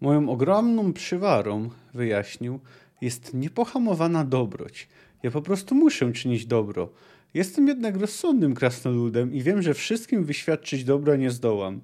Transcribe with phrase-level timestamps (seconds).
[0.00, 2.60] Moją ogromną przywarą, wyjaśnił,
[3.00, 4.88] jest niepohamowana dobroć.
[5.22, 6.88] Ja po prostu muszę czynić dobro.
[7.34, 11.80] Jestem jednak rozsądnym krasnoludem i wiem, że wszystkim wyświadczyć dobra nie zdołam.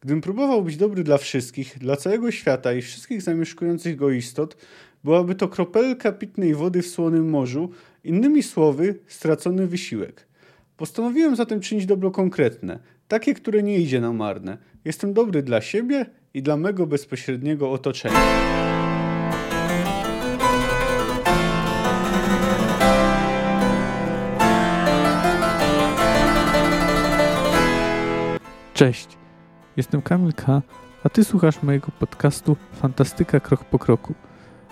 [0.00, 4.56] Gdybym próbował być dobry dla wszystkich, dla całego świata i wszystkich zamieszkujących go istot,
[5.04, 7.70] byłaby to kropelka pitnej wody w słonym morzu,
[8.04, 10.26] innymi słowy, stracony wysiłek.
[10.76, 12.78] Postanowiłem zatem czynić dobro konkretne,
[13.08, 14.58] takie, które nie idzie na marne.
[14.84, 18.20] Jestem dobry dla siebie i dla mego bezpośredniego otoczenia.
[28.74, 29.08] Cześć,
[29.76, 30.62] jestem Kamil K.,
[31.04, 34.14] a ty słuchasz mojego podcastu Fantastyka Krok po Kroku.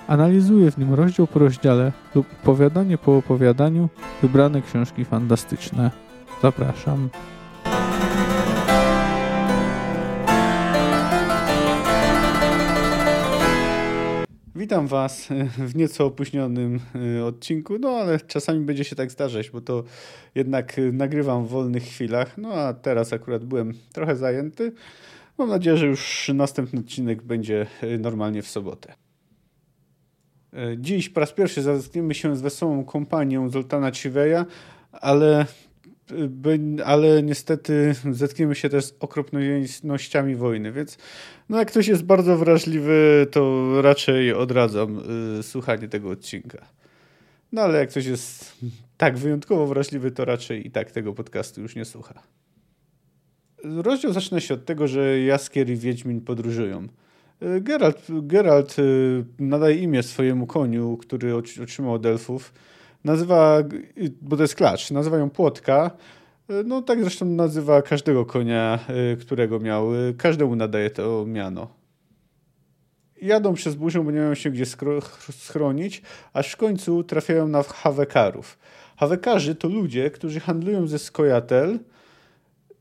[0.08, 3.88] Analizuję w nim rozdział po rozdziale lub opowiadanie po opowiadaniu
[4.22, 5.90] wybrane książki fantastyczne.
[6.42, 7.08] Zapraszam.
[14.66, 16.80] Witam Was w nieco opóźnionym
[17.18, 19.84] y, odcinku, no ale czasami będzie się tak zdarzać, bo to
[20.34, 24.72] jednak y, nagrywam w wolnych chwilach, no a teraz akurat byłem trochę zajęty.
[25.38, 28.94] Mam nadzieję, że już następny odcinek będzie y, normalnie w sobotę.
[30.76, 34.46] Dziś po raz pierwszy zetkniemy się z wesołą kompanią Zoltana Ciweja,
[34.92, 35.46] ale
[36.84, 40.98] ale niestety zetkniemy się też z okropnościami wojny, więc
[41.48, 45.02] no jak ktoś jest bardzo wrażliwy, to raczej odradzam
[45.38, 46.66] y, słuchanie tego odcinka.
[47.52, 48.56] No ale jak ktoś jest
[48.96, 52.22] tak wyjątkowo wrażliwy, to raczej i tak tego podcastu już nie słucha.
[53.64, 56.88] Rozdział zaczyna się od tego, że Jaskier i Wiedźmin podróżują.
[57.42, 62.52] Y, Geralt, Geralt y, nadaje imię swojemu koniu, który otrzymał od elfów
[63.06, 63.62] nazywa,
[64.22, 65.90] bo to jest klacz, nazywa ją Płotka.
[66.64, 68.78] No tak zresztą nazywa każdego konia,
[69.12, 69.88] y, którego miał.
[70.18, 71.68] Każdemu nadaje to miano.
[73.22, 74.64] Jadą przez burzę, bo nie mają się gdzie
[75.30, 78.58] schronić, aż w końcu trafiają na hawekarów.
[78.96, 81.78] Hawekarzy to ludzie, którzy handlują ze skojatel,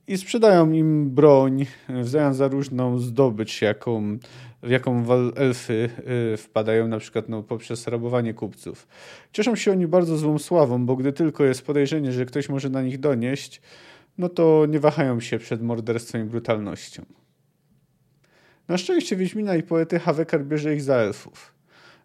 [0.08, 4.18] i sprzedają im broń w zamian za różną zdobycz, jaką,
[4.66, 5.06] w jaką
[5.36, 5.90] elfy
[6.34, 8.88] y, wpadają na przykład no, poprzez rabowanie kupców.
[9.32, 12.82] Cieszą się oni bardzo złą sławą, bo gdy tylko jest podejrzenie, że ktoś może na
[12.82, 13.62] nich donieść,
[14.18, 17.06] no to nie wahają się przed morderstwem i brutalnością.
[18.68, 21.54] Na szczęście Wiedźmina i poety Hawekar bierze ich za elfów.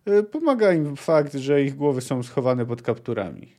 [0.08, 3.52] Y, pomaga im fakt, że ich głowy są schowane pod kapturami.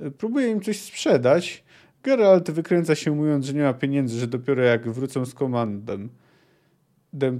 [0.00, 1.64] Y, próbuje im coś sprzedać,
[2.02, 6.08] Geralt wykręca się mówiąc, że nie ma pieniędzy, że dopiero jak wrócą z komandem,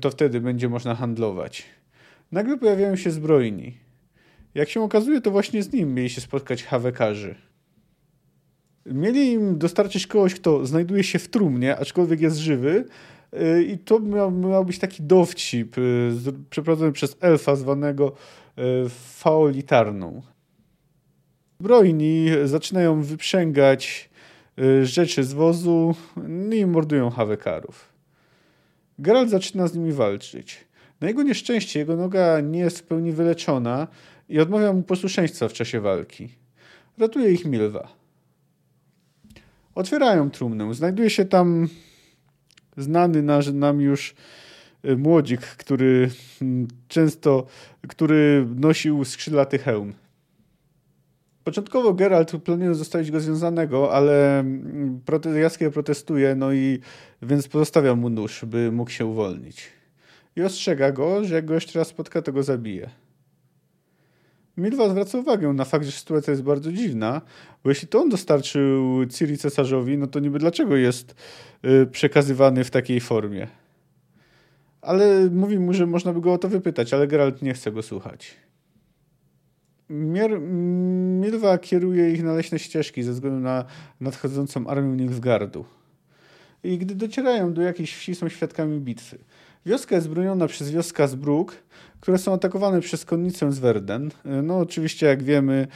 [0.01, 1.65] to wtedy będzie można handlować.
[2.33, 3.79] Nagle pojawiają się zbrojni.
[4.55, 7.35] Jak się okazuje, to właśnie z nim mieli się spotkać hawekarzy.
[8.87, 12.85] Mieli im dostarczyć kogoś, kto znajduje się w trumnie, aczkolwiek jest żywy,
[13.35, 16.13] y, i to miał, miał być taki dowcip y,
[16.51, 18.13] przeprowadzony przez elfa zwanego
[18.59, 20.23] y, faolitarną.
[21.61, 24.11] Zbrojni zaczynają wyprzęgać
[24.83, 25.95] rzeczy z wozu
[26.29, 27.96] no i mordują hawekarów.
[28.99, 30.65] Geralt zaczyna z nimi walczyć.
[31.01, 33.89] Na jego nieszczęście jego noga nie jest w pełni wyleczona
[34.29, 36.29] i odmawia mu posłuszeństwa w czasie walki.
[36.99, 37.89] Ratuje ich Milwa.
[39.75, 40.75] Otwierają trumnę.
[40.75, 41.69] Znajduje się tam
[42.77, 44.15] znany nam już
[44.84, 46.11] y, młodzik, który
[46.43, 47.47] mm, często,
[47.89, 49.93] który nosił skrzydlaty hełm.
[51.47, 56.81] Początkowo Geralt planuje zostawić go związanego, ale mm, prote Jaskier protestuje, no i
[57.23, 59.69] więc pozostawia mu nóż, by mógł się uwolnić.
[60.37, 62.91] I ostrzega go, że jak go jeszcze raz spotka, to go zabije.
[64.57, 67.23] Milwa zwraca uwagę na fakt, że sytuacja jest bardzo dziwna,
[67.65, 71.15] bo jeśli to on dostarczył Ciri cesarzowi, no to niby dlaczego jest
[71.65, 73.49] y, przekazywany w takiej formie?
[74.81, 77.83] Ale mówi mu, że można by go o to wypytać, ale Geralt nie chce go
[77.83, 78.46] słuchać.
[79.91, 80.41] Mier
[81.21, 83.65] Milwa kieruje ich na leśne ścieżki ze względu na
[84.01, 85.65] nadchodzącą armię Nilfgardu.
[86.65, 89.19] I gdy docierają do jakiejś wsi, są świadkami bitwy.
[89.67, 91.57] Wioska jest broniona przez wioska Zbruk,
[92.01, 94.10] które są atakowane przez konnicę z Verden.
[94.43, 95.66] No oczywiście, jak wiemy,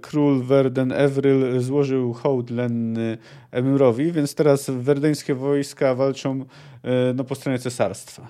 [0.00, 3.18] król Verden Evryl złożył hołd lenny
[3.50, 6.44] Emirowi, więc teraz werdeńskie wojska walczą
[7.14, 8.28] no, po stronie cesarstwa.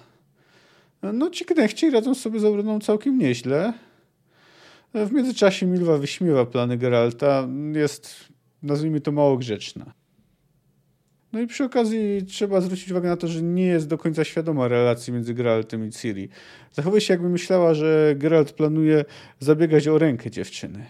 [1.03, 3.73] No ci knechci radzą sobie z obroną całkiem nieźle,
[4.95, 7.49] w międzyczasie Milwa wyśmiewa plany Geralta.
[7.73, 8.15] Jest,
[8.63, 9.93] nazwijmy to, mało grzeczna.
[11.33, 14.69] No i przy okazji trzeba zwrócić uwagę na to, że nie jest do końca świadoma
[14.69, 16.29] relacji między Geraltem i Ciri.
[16.73, 19.05] Zachowuje się jakby myślała, że Geralt planuje
[19.41, 20.87] zabiegać o rękę dziewczyny.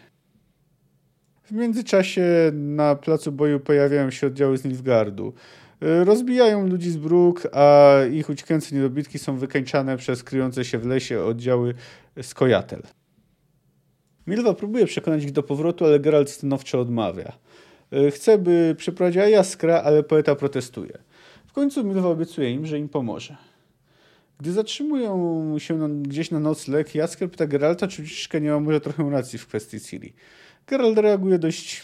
[1.45, 5.35] W międzyczasie na placu boju pojawiają się oddziały z Nilfgardu.
[5.81, 11.25] Rozbijają ludzi z bruk, a ich uciekające niedobitki są wykańczane przez kryjące się w lesie
[11.25, 11.75] oddziały
[12.23, 12.83] skojatel.
[14.26, 17.32] Milwa próbuje przekonać ich do powrotu, ale Geralt stanowczo odmawia.
[18.11, 20.99] Chce, by przeprowadziła jaskra, ale poeta protestuje.
[21.47, 23.37] W końcu Milwa obiecuje im, że im pomoże.
[24.41, 28.81] Gdy zatrzymują się na, gdzieś na nocleg, Jaskier pyta Geralta, czy ucieczka nie ma może
[28.81, 30.12] trochę racji w kwestii Ciri.
[30.67, 31.82] Geralt reaguje dość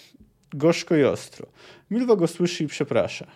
[0.55, 1.47] gorzko i ostro.
[1.91, 3.27] Milwa go słyszy i przeprasza.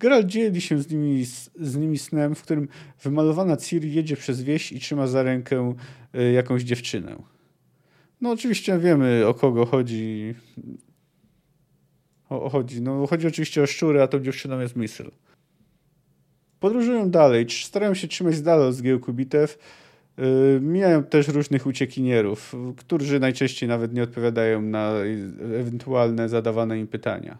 [0.00, 1.24] Geralt dzieli się z nimi,
[1.60, 2.68] z nimi snem, w którym
[3.02, 5.74] wymalowana Ciri jedzie przez wieś i trzyma za rękę
[6.14, 7.16] y, jakąś dziewczynę.
[8.20, 10.34] No oczywiście wiemy o kogo chodzi.
[12.28, 12.82] O, chodzi.
[12.82, 15.10] No, chodzi oczywiście o szczury, a tą dziewczyną jest Misl.
[16.60, 19.58] Podróżują dalej, starają się trzymać z dala od zgiełku bitew.
[20.18, 24.92] Yy, mijają też różnych uciekinierów, którzy najczęściej nawet nie odpowiadają na
[25.60, 27.38] ewentualne zadawane im pytania.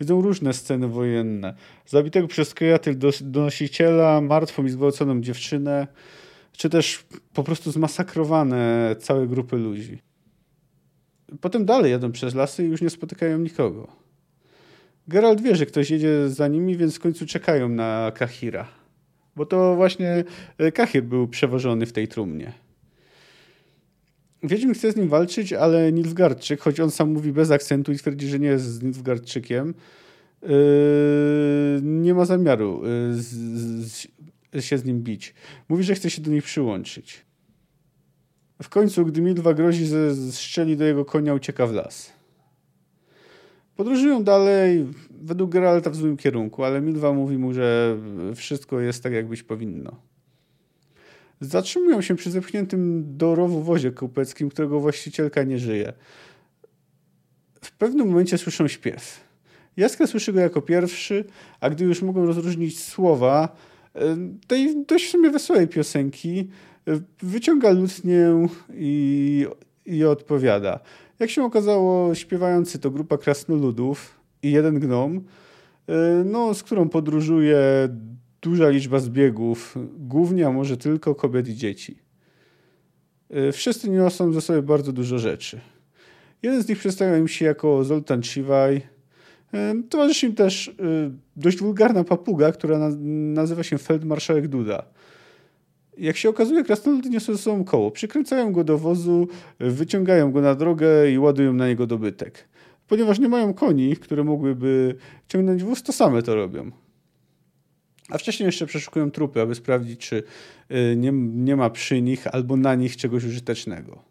[0.00, 1.54] Widzą różne sceny wojenne.
[1.86, 5.86] Zabitego przez kojatyl donosiciela, martwą i zgwałconą dziewczynę,
[6.52, 7.04] czy też
[7.34, 9.98] po prostu zmasakrowane całe grupy ludzi.
[11.40, 14.00] Potem dalej jadą przez lasy i już nie spotykają nikogo.
[15.08, 18.68] Geralt wie, że ktoś jedzie za nimi, więc w końcu czekają na Kahira.
[19.36, 20.24] Bo to właśnie
[20.58, 22.52] e, Kahir był przewożony w tej trumnie.
[24.42, 28.28] Wiedźmin chce z nim walczyć, ale Nilfgaardczyk, choć on sam mówi bez akcentu i twierdzi,
[28.28, 29.74] że nie jest Nilfgaardczykiem,
[30.42, 30.48] yy,
[31.82, 33.26] nie ma zamiaru yy, z,
[33.86, 34.06] z,
[34.60, 35.34] się z nim bić.
[35.68, 37.24] Mówi, że chce się do nich przyłączyć.
[38.62, 42.12] W końcu, gdy Milwa grozi, że strzeli do jego konia, ucieka w las.
[43.76, 47.96] Podróżują dalej, według Geralta w złym kierunku, ale Milwa mówi mu, że
[48.34, 49.96] wszystko jest tak, jak być powinno.
[51.40, 55.92] Zatrzymują się przy zepchniętym do rowu wozie kupeckim, którego właścicielka nie żyje.
[57.62, 59.20] W pewnym momencie słyszą śpiew.
[59.76, 61.24] Jaskra słyszy go jako pierwszy,
[61.60, 63.56] a gdy już mogą rozróżnić słowa
[64.46, 66.48] tej dość w sumie wesołej piosenki,
[67.22, 69.46] wyciąga lutnię i,
[69.86, 70.80] i odpowiada.
[71.18, 75.20] Jak się okazało, śpiewający to grupa krasnoludów i jeden gnom,
[75.86, 77.58] e, no, z którą podróżuje
[78.42, 81.98] duża liczba zbiegów, głównie, a może tylko kobiet i dzieci.
[83.30, 85.60] E, wszyscy niosą ze sobą bardzo dużo rzeczy.
[86.42, 88.82] Jeden z nich przedstawia im się jako Zoltan Chivaj.
[89.88, 90.74] Towarzyszy im też
[91.36, 92.90] dość wulgarna papuga, która
[93.34, 94.82] nazywa się Feldmarszałek Duda.
[95.98, 97.90] Jak się okazuje, krasnoludy niosą ze sobą koło.
[97.90, 99.28] Przykręcają go do wozu,
[99.60, 102.48] wyciągają go na drogę i ładują na niego dobytek.
[102.88, 104.94] Ponieważ nie mają koni, które mogłyby
[105.28, 106.70] ciągnąć wóz, to same to robią.
[108.10, 110.22] A wcześniej jeszcze przeszukują trupy, aby sprawdzić, czy
[110.70, 114.09] y, nie, nie ma przy nich albo na nich czegoś użytecznego.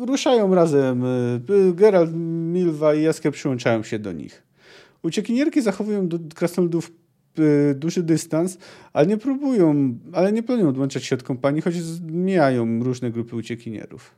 [0.00, 1.04] Ruszają razem.
[1.04, 2.10] Y, Geralt,
[2.52, 4.42] Milwa i Jaskier przyłączają się do nich.
[5.02, 6.90] Uciekinierki zachowują do krasnoludów
[7.38, 8.58] Y, duży dystans,
[8.92, 14.14] ale nie próbują, ale nie planują odłączać się od kompanii, choć zmijają różne grupy uciekinierów.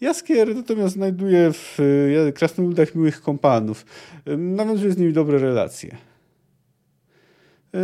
[0.00, 1.80] Jaskier natomiast znajduje w
[2.28, 3.84] y, krasnoludach miłych kompanów.
[4.28, 5.96] Y, nawiązuje z nimi dobre relacje.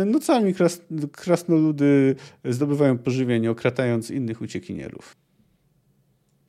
[0.05, 0.81] Nocami kras,
[1.11, 2.15] krasnoludy
[2.45, 5.15] zdobywają pożywienie, okratając innych uciekinierów.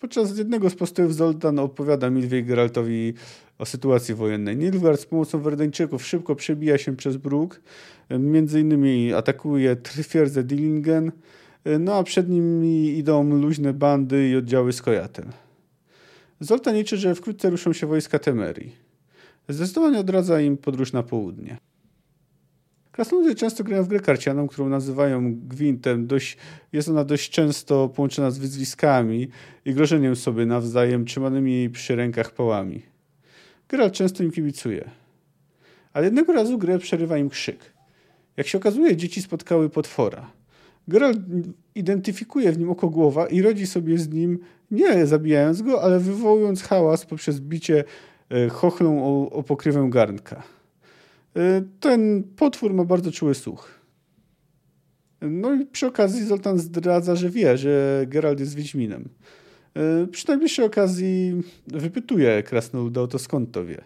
[0.00, 3.14] Podczas jednego z postojów Zoltan opowiada Milwie Geraltowi
[3.58, 4.56] o sytuacji wojennej.
[4.56, 7.60] Nilfgaard z pomocą Werdeńczyków szybko przebija się przez bruk,
[8.10, 11.12] między innymi atakuje twierdzę Dillingen,
[11.80, 15.24] no a przed nimi idą luźne bandy i oddziały Skojatel.
[16.40, 18.76] Zoltan liczy, że wkrótce ruszą się wojska Temerii.
[19.48, 21.56] Zdecydowanie odradza im podróż na południe.
[22.96, 26.06] Krasnoludy często grają w grę karcianą, którą nazywają gwintem.
[26.06, 26.36] Dość,
[26.72, 29.28] jest ona dość często połączona z wyzwiskami
[29.64, 32.82] i grożeniem sobie nawzajem trzymanymi przy rękach pałami.
[33.68, 34.90] Geralt często im kibicuje.
[35.92, 37.58] Ale jednego razu grę przerywa im krzyk.
[38.36, 40.30] Jak się okazuje, dzieci spotkały potwora.
[40.88, 41.18] Geralt
[41.74, 44.38] identyfikuje w nim oko głowa i rodzi sobie z nim,
[44.70, 47.84] nie zabijając go, ale wywołując hałas poprzez bicie
[48.30, 50.55] e, chochlą o, o pokrywę garnka.
[51.36, 53.80] E, ten potwór ma bardzo czuły słuch.
[55.20, 59.08] No i przy okazji Zoltan zdradza, że wie, że Geralt jest Wiedźminem.
[59.74, 63.84] E, przy najbliższej okazji wypytuje Krasnoluda o to skąd to wie.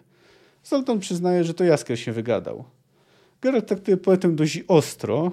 [0.63, 2.63] Zoltan przyznaje, że to Jaskier się wygadał.
[3.41, 5.31] Geralt traktuje poetę dość ostro,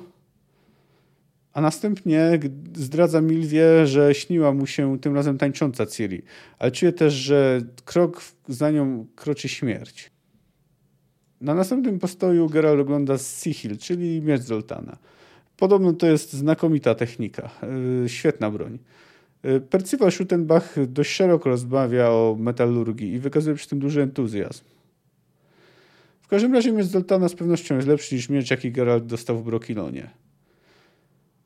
[1.52, 2.38] a następnie
[2.76, 6.22] zdradza Milwie, że śniła mu się tym razem tańcząca Ciri,
[6.58, 10.17] ale czuje też, że krok za nią kroczy śmierć.
[11.40, 14.97] Na następnym postoju Geralt ogląda Sihil, czyli miecz Zoltana.
[15.57, 17.50] Podobno to jest znakomita technika,
[18.02, 18.78] yy, świetna broń.
[19.42, 24.64] Yy, Percival Schuttenbach dość szeroko rozmawia o metalurgii i wykazuje przy tym duży entuzjazm.
[26.23, 29.45] W każdym razie miecz Zoltana z pewnością jest lepszy niż miecz, jaki Geralt dostał w
[29.45, 30.11] Brokilonie.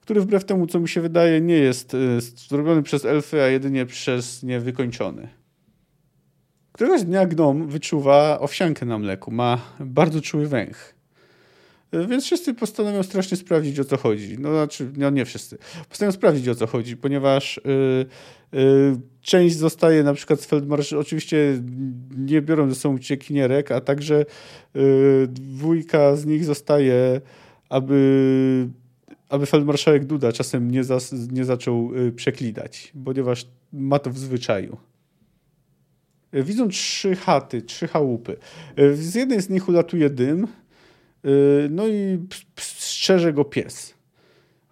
[0.01, 3.87] Który wbrew temu, co mi się wydaje, nie jest y, zrobiony przez elfy, a jedynie
[3.87, 5.42] przez niewykończony.
[6.73, 9.31] Któregoś dnia gnom wyczuwa owsiankę na mleku.
[9.31, 10.95] Ma bardzo czuły węch.
[12.09, 14.37] Więc wszyscy postanowią strasznie sprawdzić, o co chodzi.
[14.39, 15.59] No, znaczy, no nie wszyscy.
[15.89, 21.63] Postanowią sprawdzić, o co chodzi, ponieważ yy, yy, część zostaje na przykład z Feldmarsz, oczywiście
[22.17, 24.25] nie biorą ze sobą uciekinierek, a także
[24.75, 27.21] yy, dwójka z nich zostaje,
[27.69, 28.69] aby,
[29.29, 30.83] aby Feldmarszałek Duda czasem nie,
[31.33, 34.77] nie zaczął przeklidać, ponieważ ma to w zwyczaju.
[36.33, 38.37] Widzą trzy chaty, trzy chałupy.
[38.95, 40.47] Z jednej z nich ulatuje dym,
[41.25, 42.19] y, no i
[42.61, 43.95] strzeże go pies.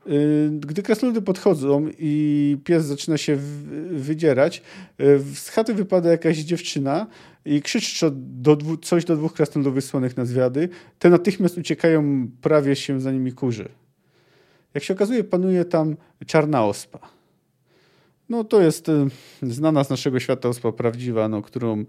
[0.06, 3.38] Y, gdy krasnoludy podchodzą i pies zaczyna się
[3.90, 4.62] wydzierać,
[5.00, 7.06] y, z chaty wypada jakaś dziewczyna
[7.44, 8.12] i krzyczy
[8.82, 10.68] coś do dwóch krasnoludów wysłanych na zwiady.
[10.98, 13.68] Te natychmiast uciekają, prawie się za nimi kurzy.
[14.74, 17.19] Jak się okazuje, panuje tam czarna ospa.
[18.30, 18.92] No to jest y,
[19.42, 21.84] znana z naszego świata ospa prawdziwa, no, którą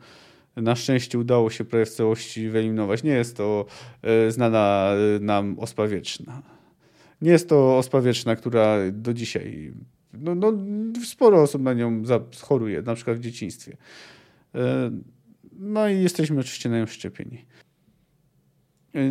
[0.55, 3.03] na szczęście udało się prawie w całości wyeliminować.
[3.03, 3.65] Nie jest to
[4.27, 6.41] y, znana y, nam ospa wieczna.
[7.21, 9.73] Nie jest to ospa wieczna, która do dzisiaj,
[10.13, 10.53] no, no
[11.05, 12.03] sporo osób na nią
[12.41, 13.77] choruje, na przykład w dzieciństwie.
[15.59, 17.45] No i jesteśmy oczywiście na nią szczepieni.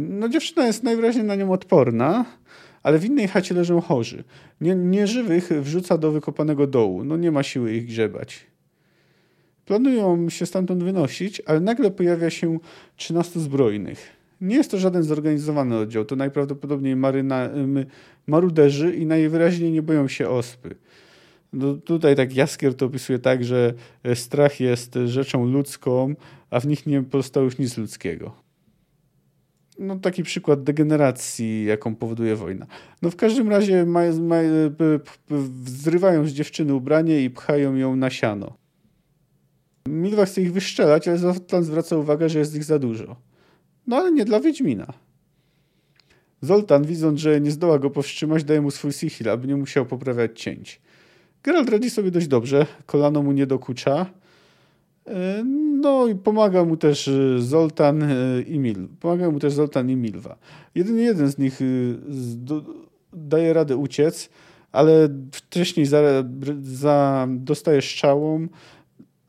[0.00, 2.24] No dziewczyna jest najwyraźniej na nią odporna,
[2.82, 4.24] ale w innej chacie leżą chorzy.
[4.60, 7.04] Nie, nieżywych wrzuca do wykopanego dołu.
[7.04, 8.46] No nie ma siły ich grzebać.
[9.64, 12.58] Planują się stamtąd wynosić, ale nagle pojawia się
[12.96, 14.08] 13 zbrojnych.
[14.40, 17.48] Nie jest to żaden zorganizowany oddział, to najprawdopodobniej maryna,
[18.26, 20.76] maruderzy i najwyraźniej nie boją się ospy.
[21.52, 23.74] No, tutaj tak Jaskier to opisuje tak, że
[24.14, 26.14] strach jest rzeczą ludzką,
[26.50, 28.49] a w nich nie pozostało już nic ludzkiego
[29.80, 32.66] no, taki przykład degeneracji, jaką powoduje wojna.
[33.02, 34.36] No w każdym razie ma, ma,
[35.66, 38.56] zrywają z dziewczyny ubranie i pchają ją na siano.
[39.88, 43.16] Milwa chce ich wyszczelać, ale Zoltan zwraca uwagę, że jest ich za dużo.
[43.86, 44.92] No ale nie dla Wiedźmina.
[46.40, 50.40] Zoltan, widząc, że nie zdoła go powstrzymać, daje mu swój sihil, aby nie musiał poprawiać
[50.40, 50.80] cięć.
[51.42, 54.19] Geralt radzi sobie dość dobrze, kolano mu nie dokucza, E,
[55.80, 58.88] no i pomaga mu też e, Zoltan e, i Mil.
[59.00, 60.38] Pomaga mu też Zoltan i Milwa.
[60.74, 61.60] Jedynie jeden z nich
[63.12, 64.30] daje radę uciec,
[64.72, 66.00] ale wcześniej za,
[66.62, 68.48] za, dostaje strzałą,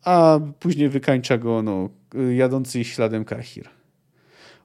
[0.03, 1.89] a później wykańcza go no,
[2.33, 3.69] jadący ich śladem Kahir.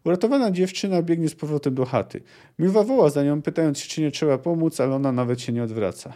[0.04, 2.22] Uratowana dziewczyna biegnie z powrotem do chaty.
[2.58, 5.62] Milwa woła za nią, pytając się, czy nie trzeba pomóc, ale ona nawet się nie
[5.62, 6.12] odwraca.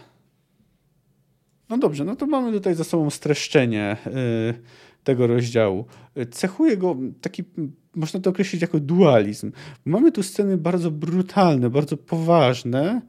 [1.71, 4.13] No dobrze, no to mamy tutaj za sobą streszczenie y,
[5.03, 5.85] tego rozdziału.
[6.31, 7.43] Cechuje go taki,
[7.95, 9.51] można to określić jako dualizm.
[9.85, 13.01] Mamy tu sceny bardzo brutalne, bardzo poważne,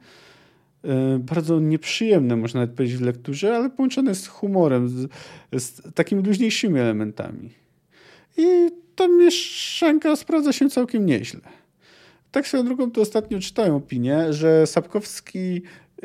[0.85, 5.11] y, bardzo nieprzyjemne, można nawet powiedzieć w lekturze, ale połączone z humorem, z,
[5.57, 7.49] z takimi luźniejszymi elementami.
[8.37, 11.41] I ta mieszanka sprawdza się całkiem nieźle.
[12.31, 15.61] Tak swoją drugą to ostatnio czytałem opinię, że Sapkowski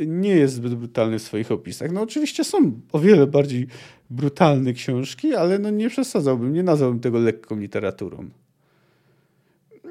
[0.07, 1.93] nie jest zbyt brutalny w swoich opisach.
[1.93, 3.67] No oczywiście są o wiele bardziej
[4.11, 8.28] brutalne książki, ale no nie przesadzałbym, nie nazwałbym tego lekką literaturą.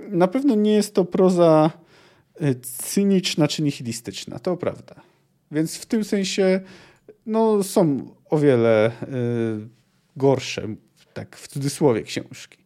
[0.10, 1.72] Na pewno nie jest to proza
[2.36, 4.96] e, cyniczna czy nihilistyczna, to prawda.
[5.52, 6.62] Więc w tym sensie
[7.26, 9.68] no, są o wiele y,
[10.16, 10.76] gorsze,
[11.14, 12.58] tak w cudzysłowie, książki.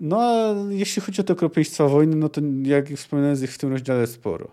[0.00, 3.58] No a jeśli chodzi o to okropieństwa wojny, no to jak wspomniałem, jest ich w
[3.58, 4.50] tym rozdziale sporo.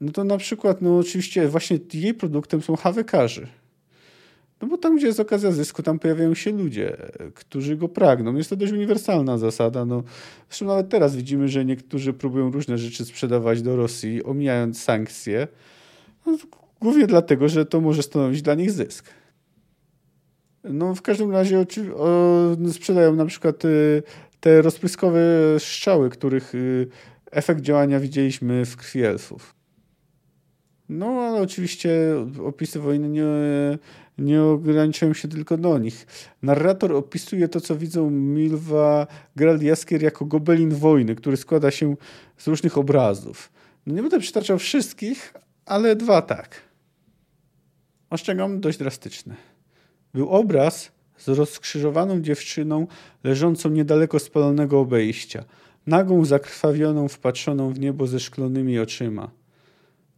[0.00, 3.46] No to na przykład, no oczywiście właśnie jej produktem są hawekarze.
[4.60, 6.96] No bo tam, gdzie jest okazja zysku, tam pojawiają się ludzie,
[7.34, 8.34] którzy go pragną.
[8.36, 9.84] Jest to dość uniwersalna zasada.
[9.84, 10.02] No,
[10.48, 15.48] zresztą nawet teraz widzimy, że niektórzy próbują różne rzeczy sprzedawać do Rosji, omijając sankcje.
[16.26, 16.38] No,
[16.80, 19.10] głównie dlatego, że to może stanowić dla nich zysk.
[20.64, 21.64] No w każdym razie
[21.96, 24.02] o, sprzedają na przykład y,
[24.40, 25.20] te rozpryskowe
[25.58, 26.88] strzały, których y,
[27.30, 29.55] efekt działania widzieliśmy w krwi elfów.
[30.88, 31.90] No, ale oczywiście
[32.44, 33.24] opisy wojny nie,
[34.18, 36.06] nie ograniczają się tylko do nich.
[36.42, 41.96] Narrator opisuje to, co widzą Milwa Gerald Jaskier jako gobelin wojny, który składa się
[42.36, 43.52] z różnych obrazów.
[43.86, 45.34] No nie będę przytaczał wszystkich,
[45.66, 46.62] ale dwa tak.
[48.10, 49.36] Ostrzegam dość drastyczne.
[50.14, 52.86] Był obraz z rozkrzyżowaną dziewczyną
[53.24, 55.44] leżącą niedaleko spalonego obejścia,
[55.86, 59.30] nagą zakrwawioną, wpatrzoną w niebo ze szklonymi oczyma.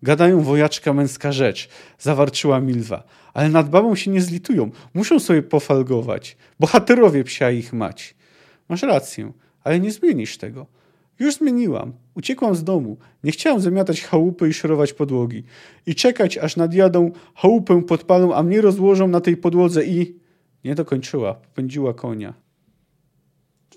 [0.03, 3.03] Gadają wojaczka męska rzecz, zawarczyła Milwa,
[3.35, 4.71] ale nad babą się nie zlitują.
[4.95, 6.37] Muszą sobie pofalgować.
[6.61, 8.15] Bohaterowie psia ich mać.
[8.69, 9.33] Masz rację,
[9.65, 10.67] ale nie zmienisz tego.
[11.19, 11.93] Już zmieniłam.
[12.15, 12.97] Uciekłam z domu.
[13.25, 15.45] Nie chciałam zamiatać chałupy i szorować podłogi.
[15.87, 20.19] I czekać, aż nadjadą, chałupę podpalą, a mnie rozłożą na tej podłodze i...
[20.65, 21.35] Nie dokończyła.
[21.35, 22.35] Popędziła konia.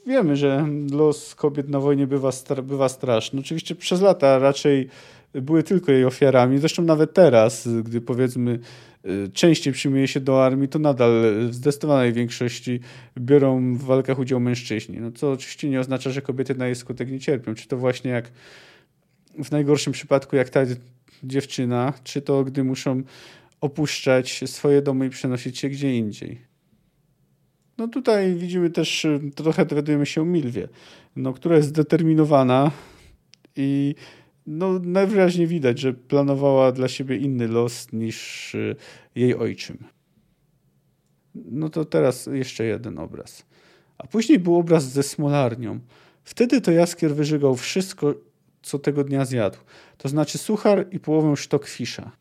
[0.08, 2.30] Wiemy, że los kobiet na wojnie bywa,
[2.64, 3.40] bywa straszny.
[3.40, 4.90] Oczywiście przez lata raczej
[5.34, 6.58] były tylko jej ofiarami.
[6.58, 8.60] Zresztą nawet teraz, gdy powiedzmy
[9.06, 11.12] y, częściej przyjmuje się do armii, to nadal
[11.50, 12.80] w zdecydowanej większości
[13.20, 15.00] biorą w walkach udział mężczyźni.
[15.00, 17.56] No co oczywiście nie oznacza, że kobiety na jej skutek nie cierpią.
[17.56, 18.32] Czy to właśnie jak
[19.44, 20.62] w najgorszym przypadku, jak ta
[21.24, 23.04] dziewczyna, czy to gdy muszą
[23.62, 26.52] opuszczać swoje domy i przenosić się gdzie indziej.
[27.78, 30.68] No tutaj widzimy też, y, trochę dowiadujemy się o Milwie,
[31.16, 32.72] no, która jest zdeterminowana
[33.56, 33.96] i
[34.52, 38.76] no, najwyraźniej widać, że planowała dla siebie inny los niż y,
[39.16, 39.78] jej ojczym.
[41.36, 43.46] No to teraz jeszcze jeden obraz.
[43.98, 45.80] A później był obraz ze smolarnią.
[46.24, 48.14] Wtedy to Jaskier wyżygał wszystko,
[48.62, 49.58] co tego dnia zjadł.
[49.98, 52.12] To znaczy suchar i połowę sztok fisza.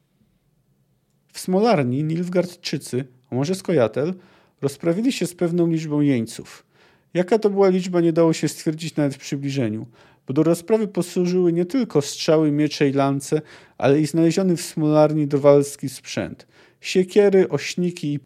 [1.33, 4.15] W smolarni Nilfgardczycy, a może Skojatel,
[4.61, 6.67] rozprawili się z pewną liczbą jeńców.
[7.15, 9.87] Jaka to była liczba, nie dało się stwierdzić nawet w przybliżeniu,
[10.31, 13.43] bo do rozprawy posłużyły nie tylko strzały, miecze i lance,
[13.79, 16.47] ale i znaleziony w smolarni drwalski sprzęt.
[16.81, 18.21] Siekiery, ośniki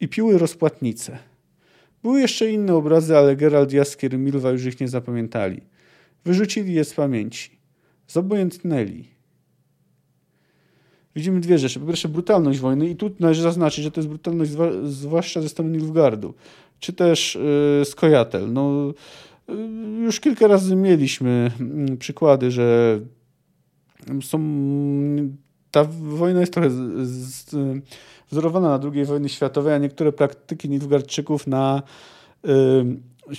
[0.00, 1.18] i piły rozpłatnice.
[2.02, 5.60] Były jeszcze inne obrazy, ale Gerald, Jaskier i Milwa już ich nie zapamiętali.
[6.24, 7.58] Wyrzucili je z pamięci.
[8.08, 9.04] Zobojętnęli
[11.16, 11.80] widzimy dwie rzeczy.
[11.80, 14.50] Po pierwsze brutalność wojny i tu należy zaznaczyć, że to jest brutalność
[14.84, 16.34] zwłaszcza ze strony Nilfgaardu,
[16.80, 17.38] czy też
[17.78, 18.52] yy, Skojatel.
[18.52, 18.94] No,
[20.04, 21.50] już kilka razy mieliśmy
[21.88, 23.00] yy, przykłady, że
[24.22, 24.40] są
[25.70, 27.54] ta wojna jest trochę z, z,
[28.30, 31.82] wzorowana na II wojnie światowej, a niektóre praktyki Nilfgaardczyków na
[32.44, 33.34] y,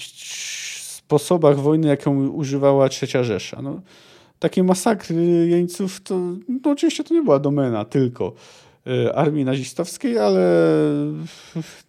[1.05, 3.61] sposobach wojny, jaką używała Trzecia Rzesza.
[3.61, 3.81] No,
[4.39, 8.33] takie masakry jeńców, to no oczywiście to nie była domena tylko
[8.87, 10.71] e, armii nazistowskiej, ale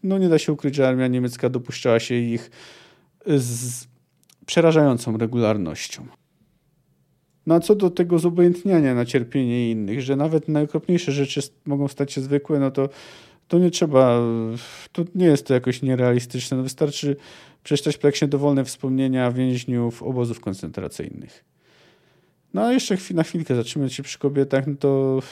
[0.03, 2.51] no nie da się ukryć, że armia niemiecka dopuszczała się ich
[3.27, 3.87] z
[4.47, 6.07] przerażającą regularnością.
[7.47, 12.13] No a co do tego zobojętniania na cierpienie innych, że nawet najokropniejsze rzeczy mogą stać
[12.13, 12.89] się zwykłe, no to,
[13.49, 14.21] to nie trzeba,
[14.93, 16.57] to nie jest to jakoś nierealistyczne.
[16.57, 17.17] No wystarczy
[17.63, 21.45] przeczytać praktycznie dowolne wspomnienia więźniów obozów koncentracyjnych.
[22.55, 25.23] No a jeszcze na chwilkę zatrzymać się przy kobietach, no to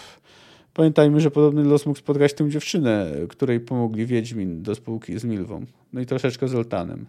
[0.74, 5.66] pamiętajmy, że podobny los mógł spotkać tę dziewczynę, której pomogli Wiedźmin do spółki z Milwą.
[5.92, 7.06] No i troszeczkę z Oltanem.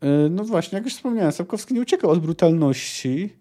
[0.00, 3.32] E, no właśnie, jak już wspomniałem, Sapkowski nie uciekał od brutalności.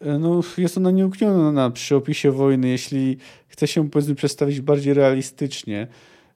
[0.00, 3.16] E, no, jest ona nieukniona przy opisie wojny, jeśli
[3.48, 5.86] chce się powiedzmy przedstawić bardziej realistycznie,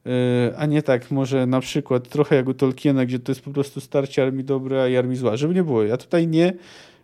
[0.06, 3.50] e, a nie tak może na przykład trochę jak u Tolkiena, gdzie to jest po
[3.50, 5.36] prostu starcie armii dobrej, a armii zła.
[5.36, 5.82] Żeby nie było.
[5.82, 6.52] Ja tutaj nie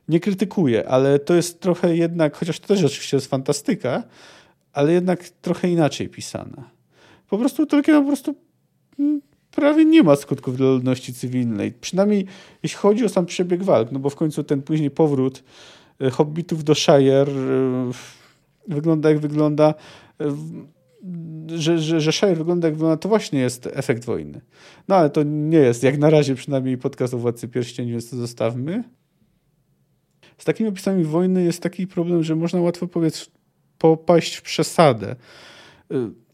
[0.09, 4.03] nie krytykuję, ale to jest trochę jednak, chociaż to też oczywiście jest fantastyka,
[4.73, 6.71] ale jednak trochę inaczej pisana.
[7.29, 8.35] Po prostu Tolkien po prostu
[8.99, 11.73] mm, prawie nie ma skutków dla ludności cywilnej.
[11.73, 12.27] Przynajmniej
[12.63, 15.45] jeśli chodzi o sam przebieg walk, no bo w końcu ten później powrót
[16.01, 17.91] e, hobbitów do Shire e,
[18.69, 19.75] wygląda jak wygląda,
[20.21, 20.37] e,
[21.59, 24.41] że, że, że Shire wygląda jak wygląda, to właśnie jest efekt wojny.
[24.89, 28.17] No ale to nie jest, jak na razie przynajmniej podcast o Władcy Pierścieni, więc to
[28.17, 28.85] zostawmy
[30.39, 33.31] z takimi opisami wojny jest taki problem, że można łatwo powiedz,
[33.79, 35.17] popaść w przesadę,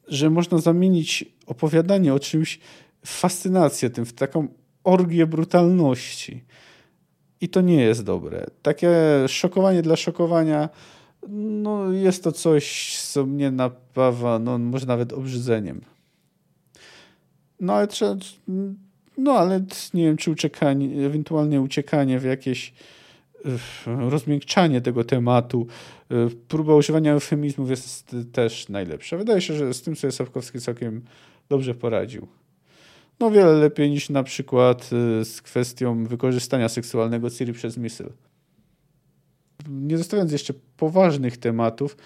[0.09, 2.61] że można zamienić opowiadanie o czymś
[3.07, 4.49] fascynację tym, w taką
[4.85, 6.45] orgię brutalności.
[7.41, 8.47] I to nie jest dobre.
[8.63, 8.91] Takie
[9.29, 10.69] szokowanie dla szokowania,
[11.29, 15.81] no jest to coś, co mnie napawa, no może nawet obrzydzeniem.
[17.61, 18.17] No ale trzeba,
[19.19, 19.65] no ale
[19.95, 22.73] nie wiem, czy uciekanie, ewentualnie uciekanie w jakieś
[23.87, 25.67] rozmiękczanie tego tematu,
[26.49, 29.17] próba używania eufemizmów jest też najlepsza.
[29.17, 31.03] Wydaje się, że z tym sobie Sapkowski całkiem
[31.49, 32.29] dobrze poradził.
[33.21, 38.11] No wiele lepiej niż na przykład y, z kwestią wykorzystania seksualnego Ciri przez Misyl.
[39.69, 41.97] Nie zostawiając jeszcze poważnych tematów,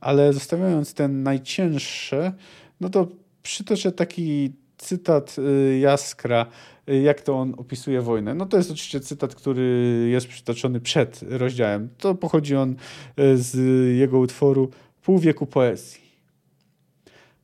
[0.00, 2.32] ale zostawiając ten najcięższe,
[2.80, 3.08] no to
[3.42, 6.46] przytoczę taki cytat y, Jaskra,
[6.88, 8.34] y, jak to on opisuje wojnę.
[8.34, 11.88] No to jest oczywiście cytat, który jest przytoczony przed rozdziałem.
[11.98, 12.76] To pochodzi on
[13.34, 13.56] z
[13.98, 14.70] jego utworu
[15.02, 16.00] Pół wieku poezji.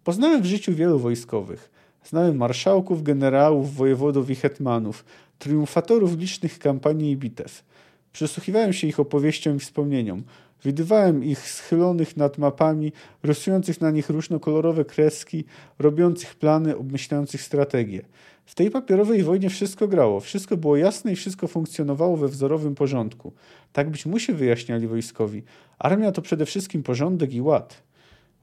[0.04, 1.78] Poznałem w życiu wielu wojskowych.
[2.09, 5.05] Znałem marszałków, generałów, wojewodów i hetmanów,
[5.38, 7.64] triumfatorów licznych kampanii i bitew.
[8.12, 10.23] Przysłuchiwałem się ich opowieściom i wspomnieniom.
[10.64, 12.92] Widywałem ich schylonych nad mapami,
[13.23, 15.44] rysujących na nich różnokolorowe kreski,
[15.79, 18.03] robiących plany, obmyślających strategie.
[18.47, 23.33] W tej papierowej wojnie wszystko grało, wszystko było jasne i wszystko funkcjonowało we wzorowym porządku.
[23.73, 25.42] Tak być musi, wyjaśniali wojskowi.
[25.79, 27.83] Armia to przede wszystkim porządek i ład.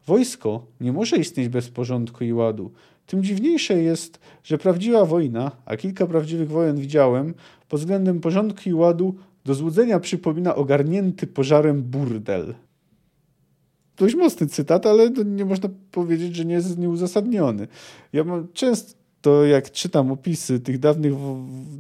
[0.07, 2.71] Wojsko nie może istnieć bez porządku i ładu.
[3.05, 7.33] Tym dziwniejsze jest, że prawdziwa wojna, a kilka prawdziwych wojen widziałem,
[7.69, 9.15] pod względem porządku i ładu
[9.45, 12.55] do złudzenia przypomina ogarnięty pożarem burdel.
[13.97, 17.67] Dość mocny cytat, ale nie można powiedzieć, że nie jest nieuzasadniony.
[18.13, 21.13] Ja mam często, jak czytam opisy tych dawnych,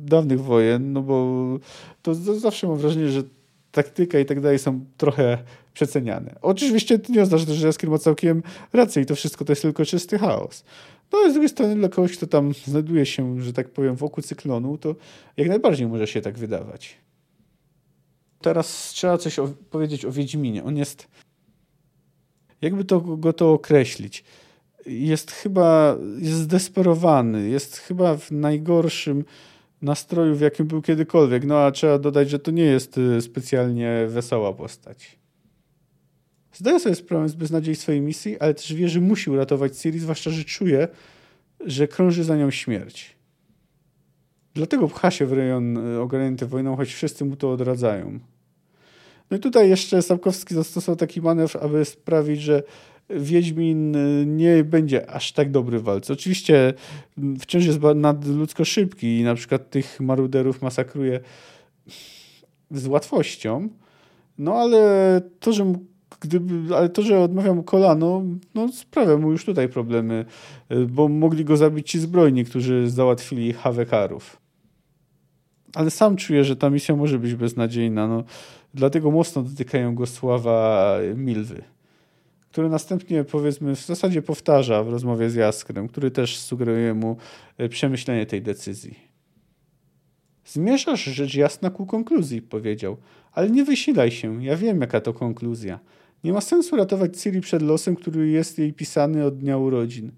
[0.03, 1.59] dawnych wojen, no bo
[2.01, 3.23] to zawsze mam wrażenie, że
[3.71, 5.37] taktyka i tak dalej są trochę
[5.73, 6.35] przeceniane.
[6.41, 9.85] Oczywiście to nie oznacza, że Jaskier ma całkiem rację i to wszystko to jest tylko
[9.85, 10.63] czysty chaos.
[11.13, 14.23] No ale z drugiej strony dla kogoś, kto tam znajduje się, że tak powiem, wokół
[14.23, 14.95] cyklonu, to
[15.37, 16.97] jak najbardziej może się tak wydawać.
[18.41, 20.63] Teraz trzeba coś o, powiedzieć o Wiedźminie.
[20.63, 21.07] On jest...
[22.61, 24.23] Jakby to, go to określić?
[24.85, 25.97] Jest chyba...
[26.19, 27.49] Jest zdesperowany.
[27.49, 29.25] Jest chyba w najgorszym
[29.81, 31.45] nastroju, w jakim był kiedykolwiek.
[31.45, 35.17] No a trzeba dodać, że to nie jest y, specjalnie wesoła postać.
[36.55, 40.31] Zdaje sobie sprawę z beznadziei swojej misji, ale też wie, że musi uratować Ciri, zwłaszcza,
[40.31, 40.87] że czuje,
[41.65, 43.15] że krąży za nią śmierć.
[44.53, 48.19] Dlatego pcha się w rejon y, ogarnięty wojną, choć wszyscy mu to odradzają.
[49.31, 52.63] No i tutaj jeszcze Sapkowski zastosował taki manewr, aby sprawić, że
[53.09, 56.13] Wiedźmin y, nie będzie aż tak dobry w walce.
[56.13, 56.73] Oczywiście
[57.39, 61.19] wciąż jest nadludzko szybki i na przykład tych maruderów masakruje
[62.71, 63.69] z łatwością,
[64.37, 65.73] no ale to, że
[66.19, 68.23] gdyby, ale to, że odmawia mu kolano,
[68.55, 70.25] no sprawia mu już tutaj problemy,
[70.71, 74.37] y, bo mogli go zabić ci zbrojni, którzy załatwili Hawekarów.
[75.73, 78.23] Ale sam czuję, że ta misja może być beznadziejna, no,
[78.73, 81.63] dlatego mocno dotykają go sława Milwy
[82.55, 87.17] który następnie powiedzmy w zasadzie powtarza w rozmowie z Jaskrem, który też sugeruje mu
[87.57, 88.99] e, przemyślenie tej decyzji.
[90.45, 92.97] Zmierzasz rzecz jasna ku konkluzji, powiedział,
[93.31, 95.79] ale nie wysilaj się, ja wiem jaka to konkluzja.
[96.25, 100.11] Nie ma sensu ratować Ciri przed losem, który jest jej pisany od dnia urodzin.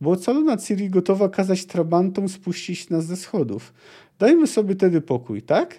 [0.00, 3.74] Bo ocalona Ciri gotowa kazać trabantom spuścić nas ze schodów.
[4.18, 5.78] Dajmy sobie tedy pokój, tak?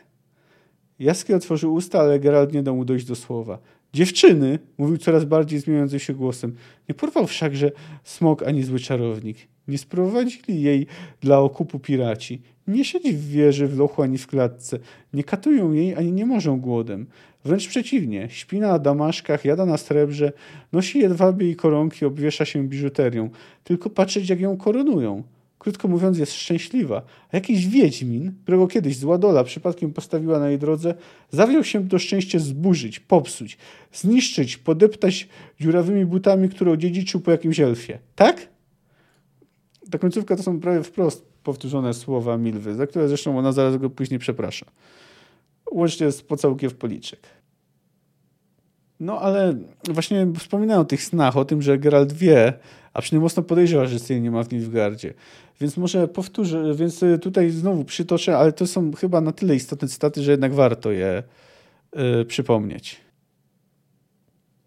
[0.99, 3.59] Jaskier otworzył usta, ale Geralt nie dał mu dojść do słowa.
[3.93, 6.55] Dziewczyny, mówił coraz bardziej zmieniającym się głosem,
[6.89, 7.71] nie porwał wszakże
[8.03, 9.37] smok ani zły czarownik.
[9.67, 10.87] Nie sprowadzili jej
[11.21, 12.41] dla okupu piraci.
[12.67, 14.79] Nie siedzi w wieży, w lochu ani w klatce.
[15.13, 17.07] Nie katują jej ani nie morzą głodem.
[17.45, 20.31] Wręcz przeciwnie, śpi na damaszkach, jada na srebrze,
[20.71, 23.29] nosi jedwabie i koronki, obwiesza się biżuterią.
[23.63, 25.23] Tylko patrzeć, jak ją koronują
[25.59, 27.01] krótko mówiąc, jest szczęśliwa.
[27.31, 30.95] A jakiś wiedźmin, którego kiedyś zła dola przypadkiem postawiła na jej drodze,
[31.31, 33.57] zawiał się to szczęście zburzyć, popsuć,
[33.93, 35.27] zniszczyć, podeptać
[35.59, 37.99] dziurawymi butami, które odziedziczył po jakimś elfie.
[38.15, 38.47] Tak?
[39.91, 43.89] Ta końcówka to są prawie wprost powtórzone słowa Milwy, za które zresztą ona zaraz go
[43.89, 44.65] później przeprasza.
[45.71, 47.19] Łącznie z pocałkiem w policzek.
[48.99, 52.53] No ale właśnie wspominają o tych snach, o tym, że Geralt wie,
[52.93, 55.13] a przynajmniej mocno podejrzewa, że Ciri nie ma w Nilfgaardzie.
[55.61, 60.23] Więc może powtórzę, więc tutaj znowu przytoczę, ale to są chyba na tyle istotne cytaty,
[60.23, 61.23] że jednak warto je
[62.21, 62.97] y, przypomnieć.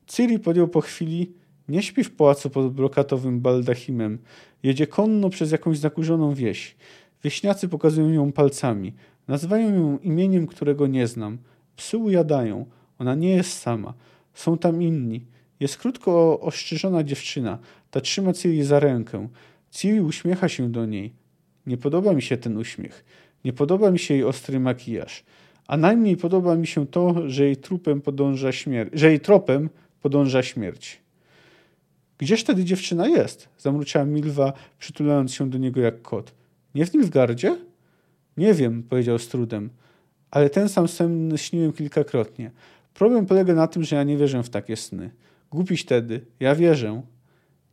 [0.07, 1.33] Ciri podjął po chwili,
[1.69, 4.19] nie śpi w pałacu pod brokatowym baldachimem.
[4.63, 6.77] Jedzie konno przez jakąś zakurzoną wieś.
[7.25, 8.93] Wieśniacy pokazują ją palcami.
[9.29, 11.39] Nazywają ją imieniem, którego nie znam.
[11.77, 12.67] Psy ujadają.
[12.99, 13.95] Ona nie jest sama.
[14.35, 15.25] Są tam inni.
[15.61, 17.59] Jest krótko ostrzyżona dziewczyna.
[17.91, 19.29] Ta trzyma Ciri za rękę.
[19.71, 21.13] Ciri uśmiecha się do niej.
[21.67, 23.05] Nie podoba mi się ten uśmiech.
[23.45, 25.25] Nie podoba mi się jej ostry makijaż.
[25.67, 28.51] A najmniej podoba mi się to, że jej trupem podąża
[28.93, 31.01] że jej tropem podąża śmierć.
[32.19, 33.49] Gdzież wtedy dziewczyna jest?
[33.59, 36.35] Zamruczała Milwa, przytulając się do niego jak kot.
[36.75, 37.57] Nie w Nilfgardzie?
[38.37, 39.71] Nie wiem, powiedział z trudem.
[40.31, 42.51] Ale ten sam sen śniłem kilkakrotnie.
[42.95, 45.11] Problem polega na tym, że ja nie wierzę w takie sny.
[45.51, 47.03] Głupiś tedy, ja wierzę.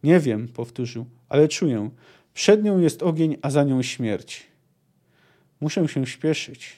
[0.03, 1.89] Nie wiem, powtórzył, ale czuję.
[2.33, 4.47] Przed nią jest ogień, a za nią śmierć.
[5.61, 6.77] Muszę się śpieszyć.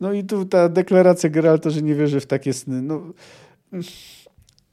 [0.00, 2.82] No i tu ta deklaracja Geralta, że nie wierzy w takie sny.
[2.82, 3.12] No,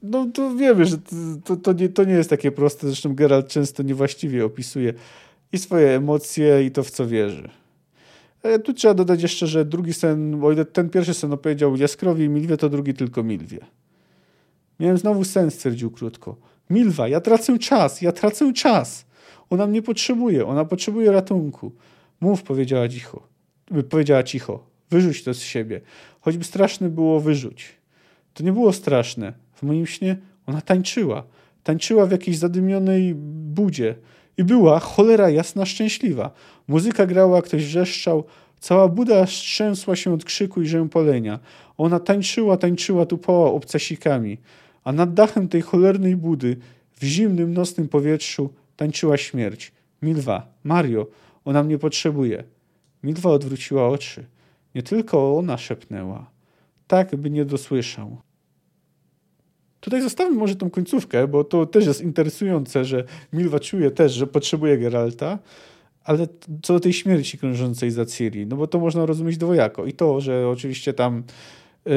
[0.01, 0.97] no to wiemy, że
[1.45, 2.87] to, to, nie, to nie jest takie proste.
[2.87, 4.93] Zresztą Geralt często niewłaściwie opisuje
[5.53, 7.49] i swoje emocje, i to, w co wierzy.
[8.43, 12.29] E, tu trzeba dodać jeszcze, że drugi sen, o ile ten pierwszy sen opowiedział Jaskrowi
[12.29, 13.59] Milwie, to drugi tylko Milwie.
[14.79, 16.35] Miałem znowu sen, stwierdził krótko.
[16.69, 19.05] Milwa, ja tracę czas, ja tracę czas.
[19.49, 21.71] Ona mnie potrzebuje, ona potrzebuje ratunku.
[22.21, 23.27] Mów, powiedziała cicho.
[23.89, 24.63] Powiedziała cicho.
[24.89, 25.81] Wyrzuć to z siebie.
[26.21, 27.65] Choćby straszne było wyrzuć.
[28.33, 29.33] To nie było straszne.
[29.53, 31.23] W moim śnie ona tańczyła.
[31.63, 33.95] Tańczyła w jakiejś zadymionej budzie.
[34.39, 36.31] I była cholera jasna szczęśliwa.
[36.67, 38.23] Muzyka grała, ktoś wrzeszczał,
[38.59, 41.39] cała buda strzęsła się od krzyku i rzępolenia.
[41.77, 44.37] Ona tańczyła, tańczyła, tupała obcasikami.
[44.83, 46.57] A nad dachem tej cholernej budy,
[46.99, 49.71] w zimnym, nocnym powietrzu, tańczyła śmierć.
[50.01, 51.07] Milwa, Mario,
[51.45, 52.43] ona mnie potrzebuje.
[53.03, 54.25] Milwa odwróciła oczy.
[54.75, 56.29] Nie tylko ona szepnęła.
[56.87, 58.17] Tak, by nie dosłyszał.
[59.79, 64.27] Tutaj zostawmy może tą końcówkę, bo to też jest interesujące, że Milwa czuje też, że
[64.27, 65.39] potrzebuje Geralta,
[66.03, 66.27] ale
[66.63, 69.85] co do tej śmierci krążącej za Ciri, no bo to można rozumieć dwojako.
[69.85, 71.23] I to, że oczywiście tam
[71.87, 71.91] y,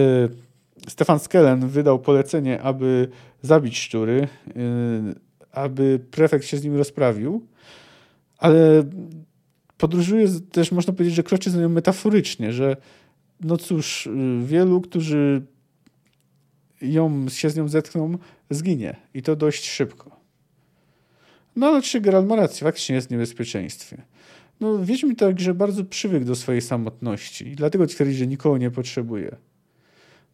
[0.89, 3.09] Stefan Skellen wydał polecenie, aby
[3.43, 4.53] zabić szczury, y,
[5.53, 7.47] aby prefekt się z nim rozprawił,
[8.39, 8.85] ale
[9.79, 12.77] podróżuje też, można powiedzieć, że kroczy za nią metaforycznie, że
[13.41, 14.11] no cóż, y,
[14.45, 15.43] wielu, którzy
[16.83, 18.19] ją, się z nią zetkną,
[18.51, 18.97] zginie.
[19.15, 20.17] I to dość szybko.
[21.57, 24.03] No ale czy Geralt ma rację, faktycznie jest w niebezpieczeństwie.
[24.61, 29.37] No Wiedźmin także bardzo przywykł do swojej samotności i dlatego twierdzi, że nikogo nie potrzebuje.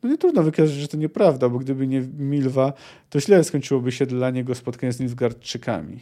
[0.02, 2.72] No nie trudno wykazać, że to nieprawda, bo gdyby nie Milwa,
[3.10, 5.98] to źle skończyłoby się dla niego spotkanie z Nilfgaardczykami.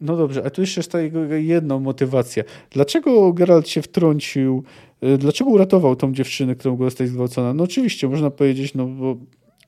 [0.00, 2.42] No dobrze, a tu jeszcze jest ta jego jedna motywacja.
[2.70, 4.64] Dlaczego Geralt się wtrącił,
[5.18, 7.54] dlaczego uratował tą dziewczynę, którą go zostaje zgwałcona?
[7.54, 9.16] No oczywiście, można powiedzieć, no bo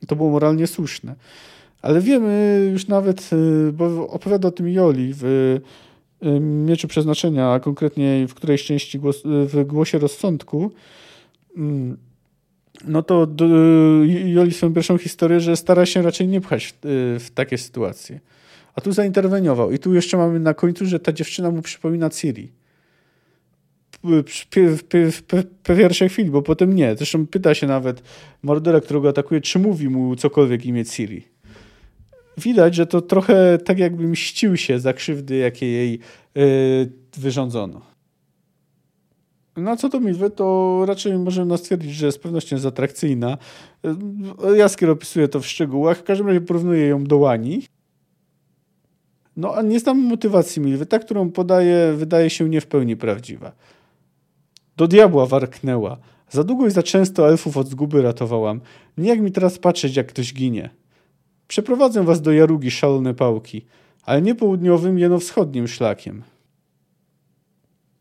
[0.07, 1.14] to było moralnie słuszne.
[1.83, 3.31] Ale wiemy już nawet,
[3.68, 8.99] y, bo opowiada o tym Joli w y, Mieczu Przeznaczenia, a konkretnie w którejś części
[8.99, 10.70] głos, w Głosie Rozsądku,
[11.57, 11.96] mm,
[12.85, 13.27] no to
[14.25, 16.77] Joli swoją pierwszą historię, że stara się raczej nie pchać w,
[17.20, 18.20] w takie sytuacje.
[18.75, 19.72] A tu zainterweniował.
[19.72, 22.53] I tu jeszcze mamy na końcu, że ta dziewczyna mu przypomina Ciri.
[25.64, 26.96] W pierwszej chwili, bo potem nie.
[26.96, 28.02] Zresztą pyta się nawet
[28.42, 31.24] Mordora, którego atakuje, czy mówi mu cokolwiek imię Ciri.
[32.38, 35.98] Widać, że to trochę tak jakby mścił się za krzywdy, jakie jej
[36.34, 36.42] yy,
[37.16, 37.96] wyrządzono.
[39.56, 43.38] No co do Milwy, to raczej możemy stwierdzić, że z pewnością jest atrakcyjna.
[44.56, 45.98] Jaskier opisuje to w szczegółach.
[45.98, 47.62] W każdym razie porównuje ją do Łani.
[49.36, 50.86] No a nie znam motywacji Milwy.
[50.86, 53.52] Ta, którą podaje, wydaje się nie w pełni prawdziwa.
[54.76, 55.98] Do diabła warknęła.
[56.30, 58.60] Za długo i za często elfów od zguby ratowałam.
[58.98, 60.70] Nie jak mi teraz patrzeć, jak ktoś ginie.
[61.48, 63.66] Przeprowadzę was do Jarugi szalone pałki,
[64.02, 66.22] ale nie południowym, jeno wschodnim szlakiem.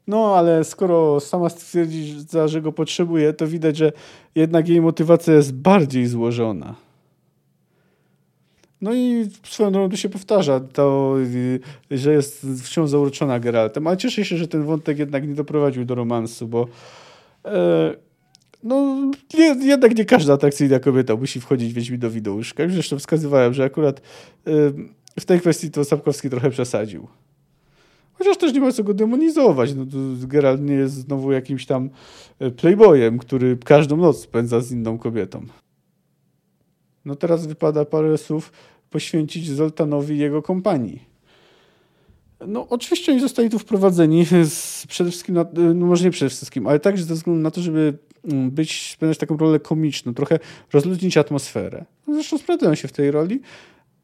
[0.08, 3.92] No, ale skoro sama stwierdzi, że go potrzebuje, to widać, że
[4.36, 6.76] jednak jej motywacja jest bardziej złożona.
[8.86, 11.60] No i swoją drogą tu się powtarza to, y,
[11.92, 15.96] że jest wciąż zauroczona Geraltem, ale cieszę się, że ten wątek jednak nie doprowadził do
[15.96, 16.68] romansu, bo
[17.46, 17.96] e,
[18.64, 18.98] no
[19.62, 22.64] jednak nie każda atrakcyjna kobieta musi wchodzić Wiedźminowi do łóżka.
[22.70, 24.52] Zresztą wskazywałem, że akurat e,
[25.20, 27.08] w tej kwestii to Sapkowski trochę przesadził.
[28.14, 29.74] Chociaż też nie ma co go demonizować.
[29.76, 29.86] No,
[30.28, 31.90] Geralt nie jest znowu jakimś tam
[32.40, 35.46] e, playboyem, który każdą noc spędza z inną kobietą.
[37.06, 38.52] No teraz wypada parę słów
[38.90, 41.16] poświęcić Zoltanowi i jego kompanii.
[42.48, 46.68] No, oczywiście oni zostali tu wprowadzeni z, przede wszystkim, na, no może nie przede wszystkim,
[46.68, 50.40] ale także ze względu na to, żeby mm, być, spełniać taką rolę komiczną, trochę
[50.74, 51.86] rozluźnić atmosferę.
[52.08, 53.42] No, zresztą sprawdzają się w tej roli,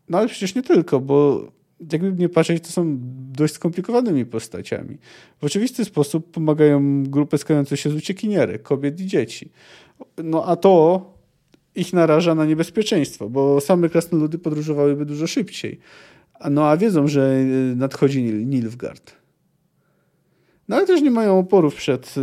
[0.10, 1.48] no ale przecież nie tylko, bo
[1.92, 2.98] jakby nie patrzeć, to są
[3.32, 4.98] dość skomplikowanymi postaciami.
[5.42, 9.52] W oczywisty sposób pomagają grupy składające się z uciekinierek, kobiet i dzieci.
[10.24, 11.06] No a to
[11.76, 15.80] ich naraża na niebezpieczeństwo, bo same krasnoludy podróżowałyby dużo szybciej.
[16.52, 17.36] No a wiedzą, że
[17.72, 19.22] y, nadchodzi Nilfgaard.
[20.68, 22.16] No ale też nie mają oporów przed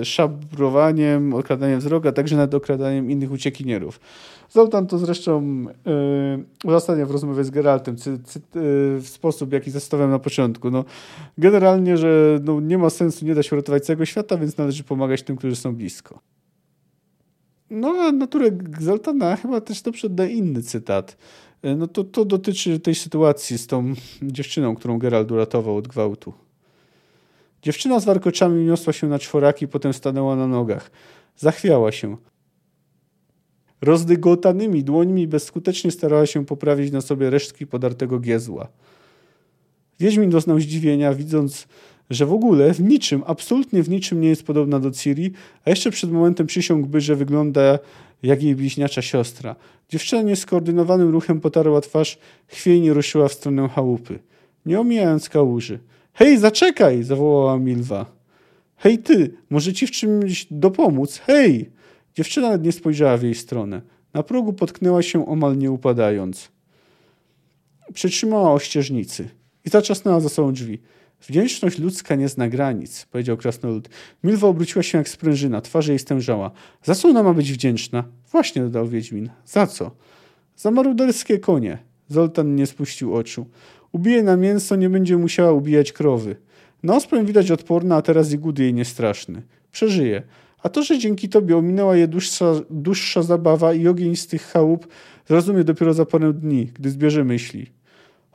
[0.00, 4.00] y, szabrowaniem, okradaniem wzroku, a także nad okradaniem innych uciekinierów.
[4.50, 9.70] Zoltan to zresztą yy, uzasadnia w rozmowie z Geraltem cy, cy, yy, w sposób, jaki
[9.70, 10.70] zastanawiam na początku.
[10.70, 10.84] No,
[11.38, 15.22] generalnie, że no, nie ma sensu, nie da się uratować całego świata, więc należy pomagać
[15.22, 16.20] tym, którzy są blisko.
[17.70, 18.50] No, a naturę
[18.80, 21.16] Zoltana chyba też dobrze oddaje inny cytat.
[21.62, 26.32] E, no to, to dotyczy tej sytuacji z tą dziewczyną, którą Gerald uratował od gwałtu.
[27.62, 30.90] Dziewczyna z warkoczami niosła się na czworaki, potem stanęła na nogach.
[31.36, 32.16] Zachwiała się.
[33.80, 38.68] Rozdygotanymi dłońmi bezskutecznie starała się poprawić na sobie resztki podartego giezła.
[40.00, 41.68] Wiedźmin doznał zdziwienia, widząc
[42.10, 45.32] że w ogóle w niczym, absolutnie w niczym nie jest podobna do Ciri,
[45.64, 47.78] a jeszcze przed momentem przysiągłby, że wygląda
[48.22, 49.56] jak jej bliźniacza siostra.
[49.88, 54.18] Dziewczyna nieskoordynowanym ruchem potarła twarz, chwiejnie ruszyła w stronę chałupy,
[54.66, 55.78] nie omijając kałuży.
[56.12, 57.02] Hej, zaczekaj!
[57.02, 58.06] zawołała Milwa.
[58.76, 61.18] Hej ty, może ci w czymś dopomóc?
[61.18, 61.70] Hej!
[62.14, 63.82] Dziewczyna nawet nie spojrzała w jej stronę.
[64.14, 66.48] Na progu potknęła się omal nie upadając.
[67.94, 69.28] Przytrzymała ościeżnicy.
[69.64, 70.78] i zatrzasnęła za sobą drzwi.
[71.20, 73.88] Wdzięczność ludzka nie zna granic, powiedział krasnolud.
[74.24, 76.50] Milwa obróciła się jak sprężyna, twarz jej stężała.
[76.82, 78.04] Za co ona ma być wdzięczna?
[78.32, 79.30] Właśnie, dodał Wiedźmin.
[79.46, 79.90] Za co?
[80.56, 81.78] Za maruderskie konie.
[82.08, 83.46] Zoltan nie spuścił oczu.
[83.92, 86.36] Ubije na mięso, nie będzie musiała ubijać krowy.
[86.82, 89.42] Na osprem widać odporna, a teraz i głód jej niestraszny.
[89.72, 90.22] Przeżyje.
[90.62, 94.86] A to, że dzięki tobie ominęła je dłuższa, dłuższa zabawa i ogień z tych chałup,
[95.28, 97.66] zrozumie dopiero za parę dni, gdy zbierze myśli.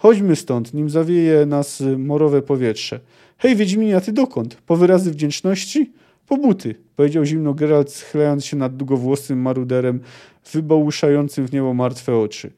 [0.02, 3.00] Chodźmy stąd, nim zawieje nas morowe powietrze.
[3.38, 4.56] Hej, Wiedźminie, a ty dokąd?
[4.56, 5.92] Po wyrazy wdzięczności?
[6.28, 10.00] Po buty, powiedział zimno Geralt, schylając się nad długowłosym maruderem,
[10.54, 12.52] wybałuszającym w niebo martwe oczy.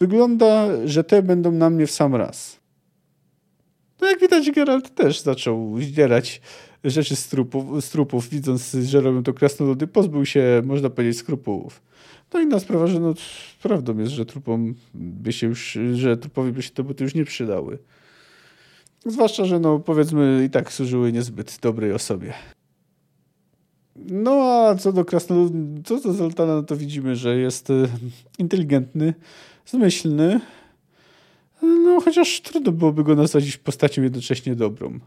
[0.00, 2.60] Wygląda, że te będą na mnie w sam raz.
[4.00, 6.40] No jak widać, Geralt też zaczął zdzierać
[6.84, 11.82] rzeczy z trupów, z trupów widząc, że robią to krasnoludy, pozbył się, można powiedzieć, skrupułów.
[12.34, 13.14] No inna sprawa, że no,
[13.62, 17.24] prawdą jest, że trupom by się już, że trupowi by się te buty już nie
[17.24, 17.78] przydały.
[19.06, 22.34] Zwłaszcza, że no powiedzmy i tak służyły niezbyt dobrej osobie.
[23.96, 27.88] No a co do krasnoludu, co do Zoltana, no to widzimy, że jest e,
[28.38, 29.14] inteligentny,
[29.66, 30.40] zmyślny,
[31.62, 34.98] no chociaż trudno byłoby go nazwać postacią jednocześnie dobrą.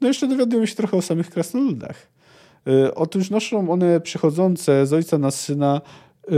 [0.00, 2.08] No jeszcze dowiadujemy się trochę o samych krasnoludach.
[2.66, 5.80] E, otóż noszą one przechodzące z ojca na syna
[6.28, 6.30] e,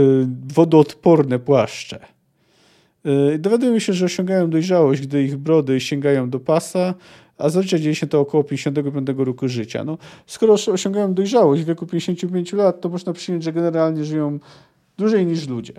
[0.53, 1.99] wodoodporne płaszcze.
[3.05, 6.93] E, dowiadujemy się, że osiągają dojrzałość, gdy ich brody sięgają do pasa,
[7.37, 9.83] a zazwyczaj dzieje się to około 55 roku życia.
[9.83, 14.39] No, skoro osiągają dojrzałość w wieku 55 lat, to można przyjąć, że generalnie żyją
[14.97, 15.73] dłużej niż ludzie.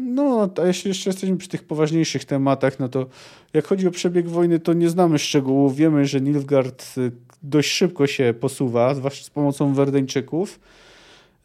[0.00, 3.06] No, a jeśli jeszcze jesteśmy przy tych poważniejszych tematach, no to
[3.52, 5.76] jak chodzi o przebieg wojny, to nie znamy szczegółów.
[5.76, 10.60] Wiemy, że Nilfgaard y, dość szybko się posuwa, zwłaszcza z pomocą Werdeńczyków.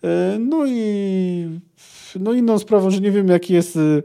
[0.03, 1.59] Y, no i
[2.19, 4.03] no inną sprawą, że nie wiem, jaki jest y,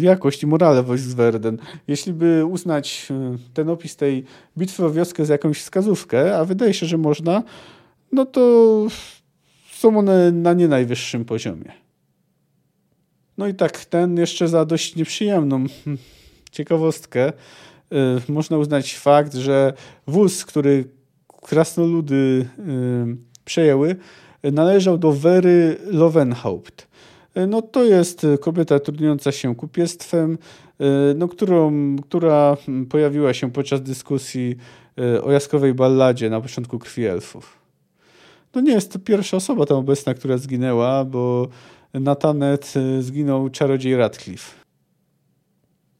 [0.00, 1.58] jakość i morale wojsk z Werden.
[1.88, 3.08] Jeśli by uznać
[3.54, 4.24] ten opis tej
[4.58, 7.42] bitwy o wioskę za jakąś wskazówkę, a wydaje się, że można,
[8.12, 8.86] no to
[9.72, 11.87] są one na nie najwyższym poziomie.
[13.38, 15.64] No i tak, ten jeszcze za dość nieprzyjemną
[16.50, 17.32] ciekawostkę
[18.28, 19.72] y, można uznać fakt, że
[20.06, 20.84] wóz, który
[21.42, 22.14] krasnoludy
[22.58, 23.96] y, przejęły,
[24.42, 26.88] należał do Wery Lovenhaupt.
[27.36, 30.38] Y, no to jest kobieta trudniąca się kupiestwem,
[31.14, 32.56] no, którą, która
[32.90, 34.56] pojawiła się podczas dyskusji
[35.22, 37.58] o jaskowej balladzie na początku Krwi Elfów.
[38.54, 41.48] No nie jest to pierwsza osoba tam obecna, która zginęła, bo
[41.94, 44.58] na Tanet y, zginął czarodziej Radcliffe.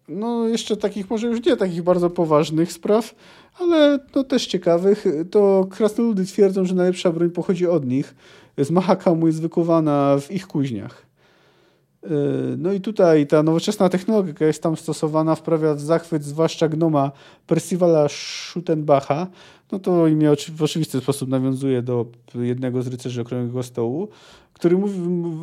[0.08, 3.14] No, jeszcze takich, może już nie takich bardzo poważnych spraw,
[3.60, 5.04] ale no też ciekawych.
[5.30, 8.14] To krasnoludy twierdzą, że najlepsza broń pochodzi od nich.
[8.58, 11.06] Z Mahakamu jest wykuwana w ich kuźniach.
[12.04, 12.08] Y,
[12.58, 17.12] no i tutaj ta nowoczesna technologia, jest tam stosowana, wprawia w zachwyt zwłaszcza gnoma
[17.46, 19.26] Percivala Schuttenbacha.
[19.72, 24.08] No to imię w oczywisty sposób nawiązuje do jednego z rycerzy Okrągłego Stołu
[24.58, 25.00] który mówi,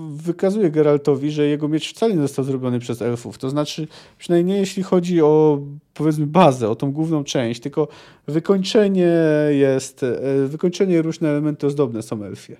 [0.09, 3.37] wykazuje Geraltowi, że jego miecz wcale nie został zrobiony przez elfów.
[3.37, 5.61] To znaczy, przynajmniej nie jeśli chodzi o
[5.93, 7.87] powiedzmy bazę, o tą główną część, tylko
[8.27, 9.11] wykończenie
[9.49, 12.57] jest, e, wykończenie różne elementy ozdobne są elfie.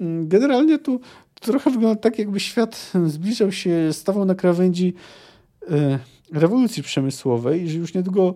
[0.00, 1.00] Mm, generalnie tu
[1.40, 4.94] trochę wygląda tak, jakby świat zbliżał się, stawał na krawędzi
[5.70, 5.98] e,
[6.32, 8.34] rewolucji przemysłowej, że już niedługo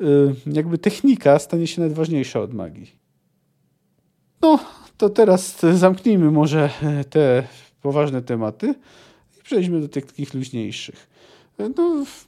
[0.00, 0.04] e,
[0.46, 3.02] jakby technika stanie się najważniejsza od magii.
[4.42, 4.58] No,
[5.02, 7.42] to teraz zamknijmy może e, te
[7.80, 8.74] poważne tematy
[9.38, 11.08] i przejdźmy do tych takich luźniejszych.
[11.58, 12.26] E, no, w,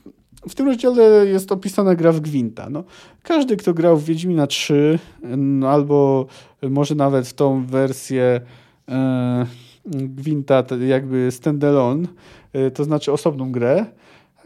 [0.49, 2.71] w tym rozdziale jest opisana gra w Gwinta.
[2.71, 2.85] No,
[3.23, 4.99] każdy, kto grał w Wiedźmina 3
[5.37, 6.27] no, albo
[6.63, 8.41] może nawet w tą wersję
[8.89, 9.47] e,
[9.87, 12.09] Gwinta jakby standalone,
[12.53, 13.87] e, to znaczy osobną grę,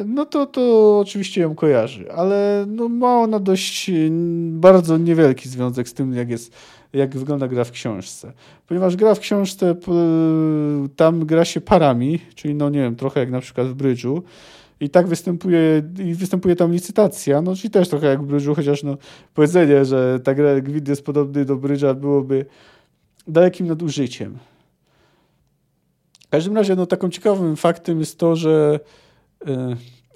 [0.06, 3.90] no to, to oczywiście ją kojarzy, ale no ma ona dość
[4.50, 6.52] bardzo niewielki związek z tym, jak jest
[6.92, 8.32] jak wygląda gra w książce.
[8.66, 9.74] Ponieważ gra w książce,
[10.96, 14.22] tam gra się parami, czyli no nie wiem, trochę jak na przykład w brydżu,
[14.80, 18.82] i tak występuje, i występuje tam licytacja, no czyli też trochę jak w brydżu, chociaż
[18.82, 18.96] no
[19.34, 22.46] powiedzenie, że ta gra gwid jest podobny do brydża byłoby
[23.28, 24.38] dalekim nadużyciem.
[26.26, 28.80] W każdym razie no, taką ciekawym faktem jest to, że
[29.48, 29.54] y,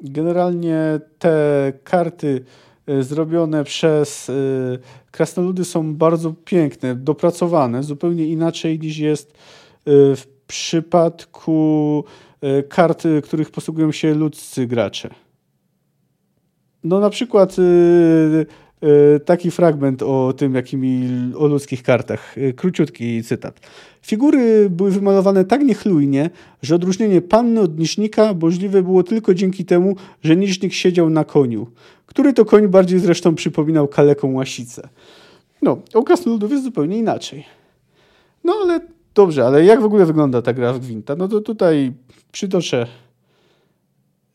[0.02, 2.44] generalnie te karty
[3.00, 4.78] zrobione przez y,
[5.10, 9.34] krasnoludy są bardzo piękne, dopracowane, zupełnie inaczej niż jest y,
[10.16, 12.04] w przypadku
[12.44, 15.10] y, kart, których posługują się ludzcy gracze.
[16.84, 18.46] No na przykład y,
[19.24, 22.38] taki fragment o tym, jakimi o ludzkich kartach.
[22.38, 23.60] E, króciutki cytat.
[24.02, 26.30] Figury były wymalowane tak niechlujnie,
[26.62, 31.66] że odróżnienie panny od niżnika możliwe było tylko dzięki temu, że niżnik siedział na koniu,
[32.06, 34.88] który to koń bardziej zresztą przypominał kaleką łasicę.
[35.62, 37.44] No, u krasnoludów jest zupełnie inaczej.
[38.44, 38.80] No ale
[39.14, 41.16] dobrze, ale jak w ogóle wygląda ta gra w Gwinta?
[41.16, 41.92] No to tutaj
[42.32, 42.86] przytoczę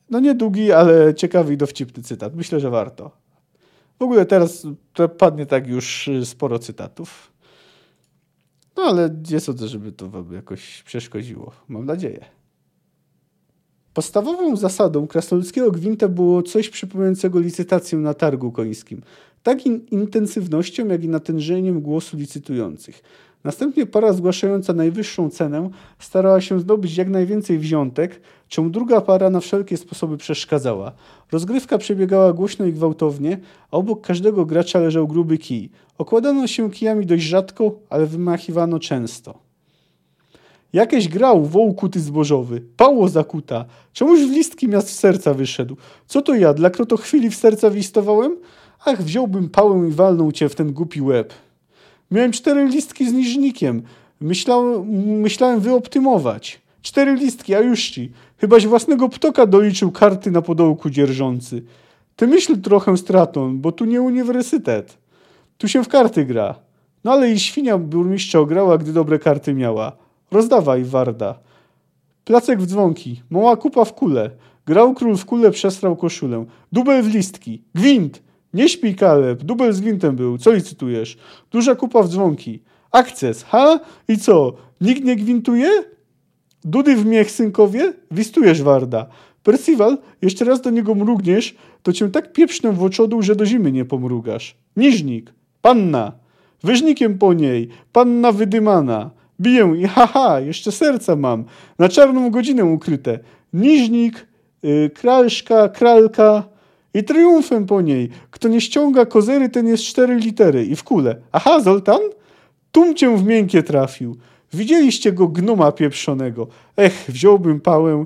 [0.10, 2.36] no niedługi, ale ciekawy i dowcipny cytat.
[2.36, 3.27] Myślę, że warto.
[4.00, 4.68] W ogóle teraz
[5.18, 7.32] padnie tak już sporo cytatów.
[8.78, 11.52] No ale nie sądzę, żeby to wam jakoś przeszkodziło.
[11.68, 12.26] Mam nadzieję.
[13.94, 19.02] Podstawową zasadą krasnoludzkiego gwinta było coś przypominającego licytację na targu końskim.
[19.44, 23.04] Tak in intensywnością, jak i natężeniem głosu licytujących.
[23.48, 25.70] Następnie para zgłaszająca najwyższą cenę
[26.00, 30.92] starała się zdobyć jak najwięcej wziątek, czemu druga para na wszelkie sposoby przeszkadzała.
[31.32, 33.40] Rozgrywka przebiegała głośno i gwałtownie,
[33.72, 35.70] a obok każdego gracza leżał gruby kij.
[35.98, 39.40] Okładano się kijami dość rzadko, ale wymachiwano często.
[40.74, 45.78] Jakieś grał woł kuty zbożowy, pało zakuta, czemuś w listki miast w serca wyszedł.
[46.08, 48.38] Co to ja, dla kroto chwili w serca wistowałem?
[48.86, 51.34] Ach, wziąłbym pałę i walnął cię w ten głupi łeb.
[52.12, 53.84] Miałem cztery listki z niżnikiem.
[54.22, 56.62] Myślałem, wyoptymować.
[56.82, 58.12] Cztery listki, a już ci.
[58.38, 61.64] Chybaś własnego ptoka doliczył karty na podołku dzierżący.
[62.16, 64.98] Ty myśl trochę stratą, bo tu nie uniwersytet.
[65.58, 66.56] Tu się w karty gra.
[67.04, 69.92] No ale i świnia burmistrza ograła, gdy dobre karty miała.
[70.32, 71.40] Rozdawaj, Warda.
[72.26, 74.32] Placek w dzwonki, mała kupa w kule.
[74.66, 76.46] Grał król w kule, przestrał koszulę.
[76.72, 77.62] Dubel w listki.
[77.76, 78.22] Gwint!
[78.54, 79.44] Nie śpij, Kaleb.
[79.44, 80.38] Dubel z gwintem był.
[80.38, 81.18] Co licytujesz?
[81.52, 82.60] Duża kupa w dzwonki.
[82.92, 83.80] Akces, ha?
[84.08, 84.54] I co?
[84.82, 85.70] Nikt nie gwintuje?
[86.64, 87.94] Dudy w miech, synkowie?
[88.12, 89.06] Wistujesz, Warda.
[89.44, 93.72] Percival, jeszcze raz do niego mrugniesz, to cię tak pieprznę w oczodu, że do zimy
[93.72, 94.56] nie pomrugasz.
[94.78, 95.34] Niżnik.
[95.62, 96.12] Panna.
[96.64, 97.70] Wyżnikiem po niej.
[97.92, 99.12] Panna wydymana.
[99.42, 101.46] Biję i haha, jeszcze serca mam.
[101.80, 103.20] Na czarną godzinę ukryte.
[103.54, 104.28] Niżnik,
[104.64, 106.44] yy, kralszka, kralka
[106.98, 108.10] i triumfem po niej.
[108.32, 111.16] Kto nie ściąga kozery, ten jest cztery litery i w kule.
[111.32, 112.02] Aha, Zoltan?
[112.72, 114.18] Tum cię w miękkie trafił.
[114.54, 116.48] Widzieliście go gnoma pieprzonego.
[116.78, 118.06] Ech, wziąłbym pałę.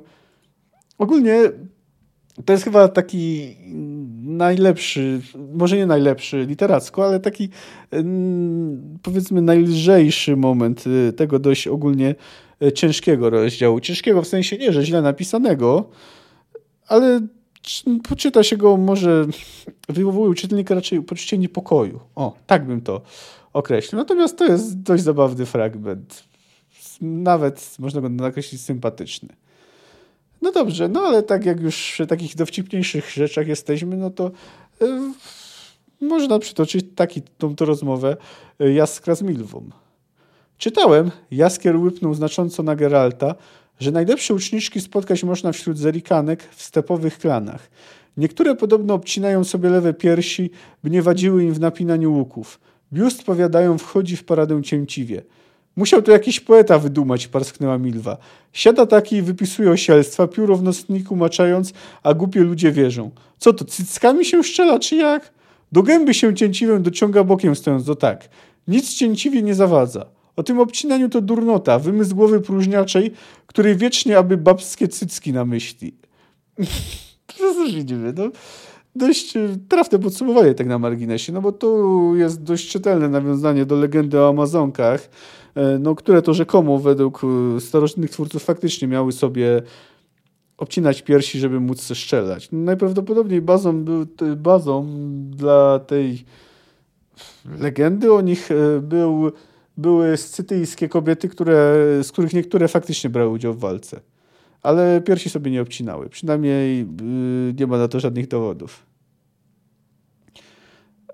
[0.97, 1.41] Ogólnie
[2.45, 3.55] to jest chyba taki
[4.23, 5.21] najlepszy,
[5.53, 7.49] może nie najlepszy literacko, ale taki
[9.01, 12.15] powiedzmy najlżejszy moment y, tego dość ogólnie
[12.63, 13.79] y, ciężkiego rozdziału.
[13.79, 15.89] Ciężkiego w sensie nie, że źle napisanego,
[16.87, 17.21] ale
[18.09, 19.25] poczyta się go może
[19.89, 21.99] wywołuje u czytelnika raczej poczucie niepokoju.
[22.15, 23.01] O, tak bym to
[23.53, 23.99] określił.
[23.99, 26.23] Natomiast to jest dość zabawny fragment.
[27.01, 29.29] Nawet można go nakreślić sympatyczny.
[30.41, 34.31] No dobrze, no ale tak jak już przy takich dowcipniejszych rzeczach jesteśmy, no to
[34.81, 38.17] yy, można przytoczyć taki, tą, tą rozmowę
[38.59, 39.69] yy, Jaskra z Milwą.
[40.57, 43.35] Czytałem, Jaskier łypnął znacząco na Geralta,
[43.81, 47.69] że najlepsze uczniczki spotkać można wśród zerikanek w stepowych klanach.
[48.17, 50.49] Niektóre podobno obcinają sobie lewe piersi,
[50.83, 52.59] by nie wadziły im w napinaniu łuków.
[52.93, 55.21] Biust, powiadają, wchodzi w paradę cięciwie.
[55.75, 58.17] Musiał to jakiś poeta wydumać, parsknęła Milwa.
[58.53, 61.73] Siada taki i wypisuje osielstwa, pióro w nocniku maczając,
[62.03, 63.11] a głupie ludzie wierzą.
[63.37, 65.31] Co to, cyckami się szczela, czy jak?
[65.71, 68.29] Do gęby się cięciwem dociąga bokiem stojąc, do tak.
[68.67, 70.20] Nic cięciwie nie zawadza.
[70.35, 73.11] O tym obcinaniu to durnota, wymysł głowy próżniaczej,
[73.47, 75.95] której wiecznie aby babskie cycki na myśli.
[77.37, 78.31] to się dzieje, no?
[78.95, 83.75] Dość e, trafne podsumowanie tak na marginesie, no bo tu jest dość czytelne nawiązanie do
[83.75, 85.09] legendy o Amazonkach,
[85.55, 89.61] e, no, które to rzekomo według e, starożytnych twórców faktycznie miały sobie
[90.57, 92.49] obcinać piersi, żeby móc strzelać.
[92.51, 93.85] Najprawdopodobniej bazą,
[94.37, 94.87] bazą
[95.29, 96.25] dla tej
[97.59, 98.49] legendy o nich
[98.81, 99.31] był
[99.77, 103.99] były scytyjskie kobiety, które, z których niektóre faktycznie brały udział w walce.
[104.61, 106.09] Ale piersi sobie nie obcinały.
[106.09, 108.85] Przynajmniej yy, nie ma na to żadnych dowodów.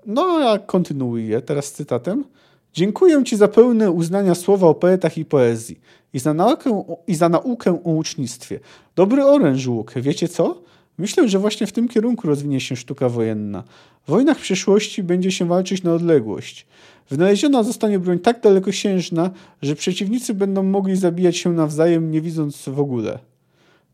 [0.06, 2.24] No, ja kontynuuję teraz cytatem.
[2.72, 5.80] Dziękuję Ci za pełne uznania słowa o poetach i poezji
[6.12, 8.60] i za naukę, i za naukę o ucznictwie.
[8.96, 10.62] Dobry oręż łuk, wiecie co?
[10.98, 13.64] Myślę, że właśnie w tym kierunku rozwinie się sztuka wojenna.
[14.06, 16.66] W wojnach przyszłości będzie się walczyć na odległość.
[17.10, 19.30] Wynaleziona zostanie broń tak dalekosiężna,
[19.62, 23.18] że przeciwnicy będą mogli zabijać się nawzajem, nie widząc w ogóle.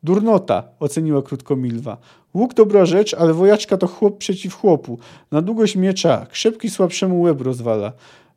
[0.02, 1.96] Durnota, oceniła krótko Milwa.
[2.34, 4.98] Łuk dobra rzecz, ale wojaczka to chłop przeciw chłopu.
[5.30, 7.92] Na długość miecza, krzepki słabszemu łeb rozwala.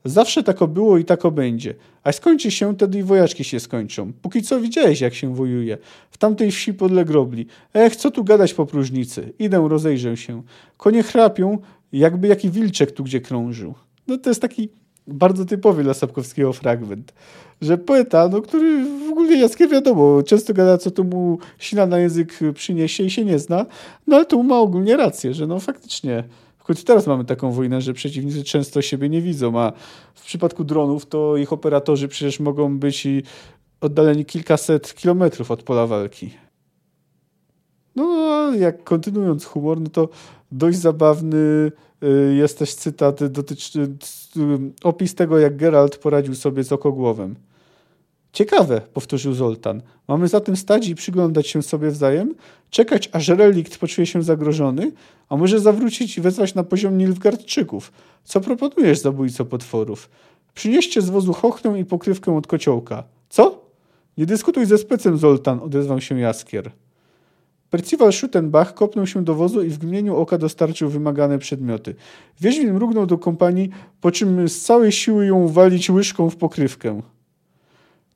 [0.06, 1.74] Zawsze tako było i tako będzie.
[2.04, 4.14] A skończy się, wtedy i wojaczki się skończą.
[4.22, 5.78] Póki co widziałeś, jak się wojuje.
[6.12, 7.46] W tamtej wsi podle grobli.
[7.74, 9.34] Ech, co tu gadać po próżnicy?
[9.40, 10.44] Idę, rozejrzę się.
[10.78, 11.58] Konie chrapią,
[11.94, 13.74] jakby jaki wilczek tu gdzie krążył.
[14.08, 14.70] No to jest taki
[15.08, 17.14] bardzo typowy dla Sapkowskiego fragment,
[17.62, 22.00] że poeta, no, który w ogóle Jackier wiadomo, często gada, co to mu sina na
[22.00, 23.66] język przyniesie i się nie zna,
[24.08, 26.24] no ale tu ma ogólnie rację, że no faktycznie
[26.68, 29.72] Choć teraz mamy taką wojnę, że przeciwnicy często siebie nie widzą, a
[30.14, 33.24] w przypadku dronów to ich operatorzy przecież mogą być i
[33.82, 36.30] oddaleni kilkaset kilometrów od pola walki.
[37.96, 40.10] No a jak kontynuując humor, no to
[40.52, 41.72] dość zabawny
[42.04, 43.90] y, jest też cytat dotyczy
[44.84, 47.36] opis tego, jak Geralt poradził sobie z okogłowem.
[48.34, 49.82] Ciekawe, powtórzył Zoltan.
[50.08, 52.36] Mamy zatem stać i przyglądać się sobie wzajem,
[52.70, 54.92] czekać, aż relikt poczuje się zagrożony,
[55.30, 57.92] a może zawrócić i wezwać na poziom Nilfgardczyków.
[58.24, 60.10] Co proponujesz, zabójco potworów?
[60.54, 63.04] Przynieście z wozu chochnę i pokrywkę od kociołka.
[63.30, 63.62] Co?
[64.18, 66.72] Nie dyskutuj ze specem, Zoltan, odezwał się Jaskier.
[67.70, 71.96] Percival Schuttenbach kopnął się do wozu i w gmieniu oka dostarczył wymagane przedmioty.
[72.42, 73.70] Wiedźmin mrugnął do kompanii,
[74.02, 77.02] po czym z całej siły ją walić łyżką w pokrywkę.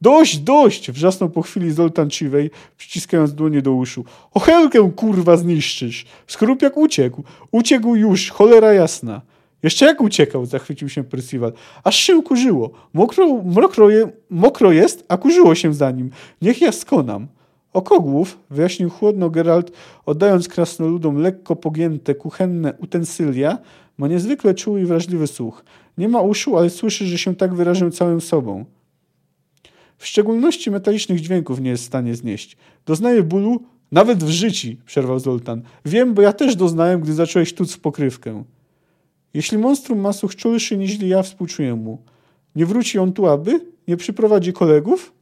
[0.01, 0.91] Dość, dość!
[0.91, 4.05] wrzasnął po chwili Zoltan Ciwej, przyciskając dłonie do uszu.
[4.33, 6.05] Ochelkę, kurwa, zniszczysz!
[6.27, 7.23] Skorupiak uciekł.
[7.51, 9.21] Uciekł już, cholera jasna.
[9.63, 11.53] Jeszcze jak uciekał, zachwycił się Percival.
[11.83, 12.71] Aż się ukurzyło.
[12.93, 16.09] Mokro, mokro, je, mokro jest, a kurzyło się za nim.
[16.41, 17.27] Niech ja skonam.
[17.73, 19.71] Okogłów, wyjaśnił chłodno Geralt,
[20.05, 23.57] oddając krasnoludom lekko pogięte, kuchenne utensylia,
[23.97, 25.63] ma niezwykle czuły i wrażliwy słuch.
[25.97, 28.65] Nie ma uszu, ale słyszy, że się tak wyrażę całym sobą.
[29.97, 32.57] W szczególności metalicznych dźwięków nie jest w stanie znieść.
[32.85, 33.61] Doznaje bólu
[33.91, 35.61] nawet w życiu, przerwał Zoltan.
[35.85, 38.43] Wiem, bo ja też doznałem, gdy zacząłeś tuc w pokrywkę.
[39.33, 42.01] Jeśli monstrum ma słuch czulszy niż ja, współczuję mu.
[42.55, 43.65] Nie wróci on tu, aby?
[43.87, 45.13] Nie przyprowadzi kolegów?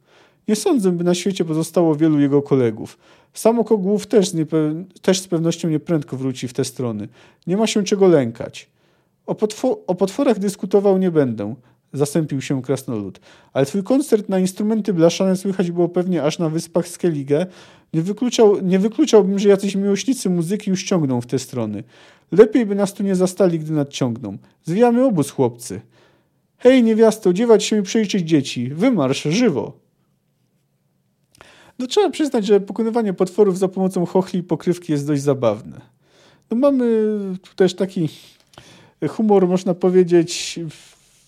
[0.50, 2.98] Nie sądzę, by na świecie pozostało wielu jego kolegów.
[3.34, 4.30] Sam Okogłów też,
[5.02, 7.08] też z pewnością nieprędko wróci w te strony.
[7.46, 8.68] Nie ma się czego lękać.
[9.26, 9.36] O,
[9.86, 11.54] o potworach dyskutował nie będę.
[11.92, 13.20] Zasępił się krasnolud.
[13.52, 17.46] Ale twój koncert na instrumenty blaszane słychać było pewnie aż na wyspach Skellige.
[17.94, 21.84] Nie, wykluczał, nie wykluczałbym, że jacyś miłośnicy muzyki już ciągną w te strony.
[22.32, 24.38] Lepiej by nas tu nie zastali, gdy nadciągną.
[24.64, 25.80] Zwijamy obóz, chłopcy.
[26.58, 28.68] Hej, niewiasto, dziewać się i przejrzeć dzieci.
[28.68, 29.89] Wymarsz, żywo.
[31.80, 35.80] No trzeba przyznać, że pokonywanie potworów za pomocą chochli i pokrywki jest dość zabawne.
[36.50, 38.08] No mamy tu też taki
[39.08, 40.60] humor, można powiedzieć,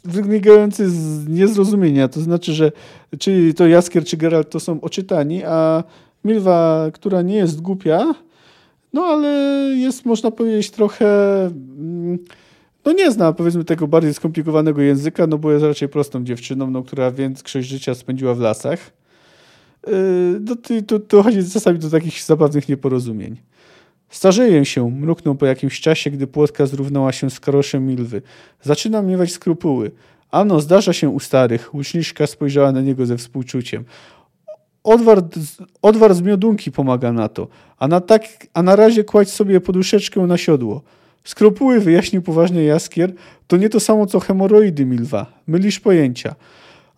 [0.04, 2.08] wynikający z niezrozumienia.
[2.08, 2.72] To znaczy, że
[3.18, 5.84] czy to Jaskier, czy Geralt to są oczytani, a
[6.24, 8.14] Milwa, która nie jest głupia,
[8.92, 9.28] no ale
[9.76, 11.06] jest, można powiedzieć, trochę...
[11.46, 12.18] Mm,
[12.84, 16.82] no nie zna, powiedzmy, tego bardziej skomplikowanego języka, no bo jest raczej prostą dziewczyną, no,
[16.82, 19.01] która większość życia spędziła w lasach.
[19.86, 20.56] Yy, no,
[20.86, 23.36] to, to chodzi czasami do takich zabawnych nieporozumień.
[24.08, 28.22] Starzeję się, mruknął po jakimś czasie, gdy płotka zrównała się z karoszem Milwy.
[28.62, 29.90] Zaczynam miewać skrupuły.
[30.30, 31.74] Ano, zdarza się u starych.
[31.74, 33.84] Łuczniczka spojrzała na niego ze współczuciem.
[34.84, 35.22] Odwar,
[35.82, 38.22] odwar z miodunki pomaga na to, a na, tak,
[38.54, 40.82] a na razie kładź sobie poduszeczkę na siodło.
[41.24, 43.12] Skrupuły, wyjaśnił poważnie Jaskier,
[43.46, 45.26] to nie to samo co hemoroidy, Milwa.
[45.46, 46.34] Mylisz pojęcia.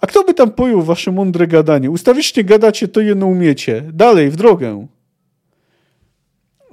[0.05, 1.91] A kto by tam pojął wasze mądre gadanie?
[1.91, 3.83] Ustawicznie gadacie, to jedno umiecie.
[3.93, 4.87] Dalej, w drogę.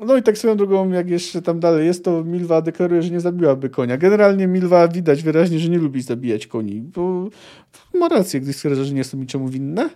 [0.06, 3.20] No i tak swoją drogą, jak jeszcze tam dalej jest, to Milwa deklaruje, że nie
[3.20, 3.98] zabiłaby konia.
[3.98, 7.30] Generalnie Milwa widać wyraźnie, że nie lubi zabijać koni, bo
[7.94, 9.90] ma rację, gdy stwierdza, że nie są niczemu winne.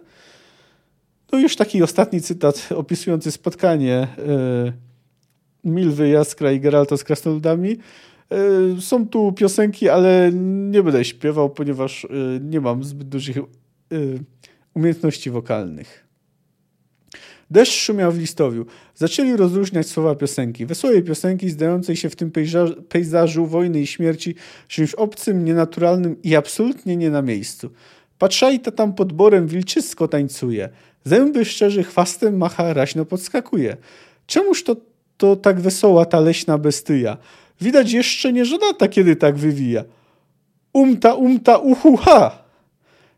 [1.32, 7.78] No już taki ostatni cytat opisujący spotkanie yy, Milwy, Jaskra i Geralta z krasnoludami.
[8.32, 10.32] Yy, są tu piosenki, ale
[10.72, 13.38] nie będę śpiewał, ponieważ yy, nie mam zbyt dużych
[14.74, 16.06] umiejętności wokalnych.
[17.52, 18.66] Deszcz szumiał w listowiu.
[18.96, 20.66] Zaczęli rozróżniać słowa piosenki.
[20.66, 24.36] Wesołej piosenki zdającej się w tym pejzażu, pejzażu wojny i śmierci
[24.68, 27.70] czymś obcym, nienaturalnym i absolutnie nie na miejscu.
[28.18, 30.70] Patrzajta tam pod borem wilczysko tańcuje.
[31.04, 33.78] Zęby szczerzy chwastem macha, raźno podskakuje.
[34.28, 34.76] Czemuż to,
[35.18, 37.18] to tak wesoła ta leśna bestyja?
[37.62, 39.84] Widać jeszcze nie żonata, kiedy tak wywija.
[40.74, 42.46] Umta, umta, uhu, ha!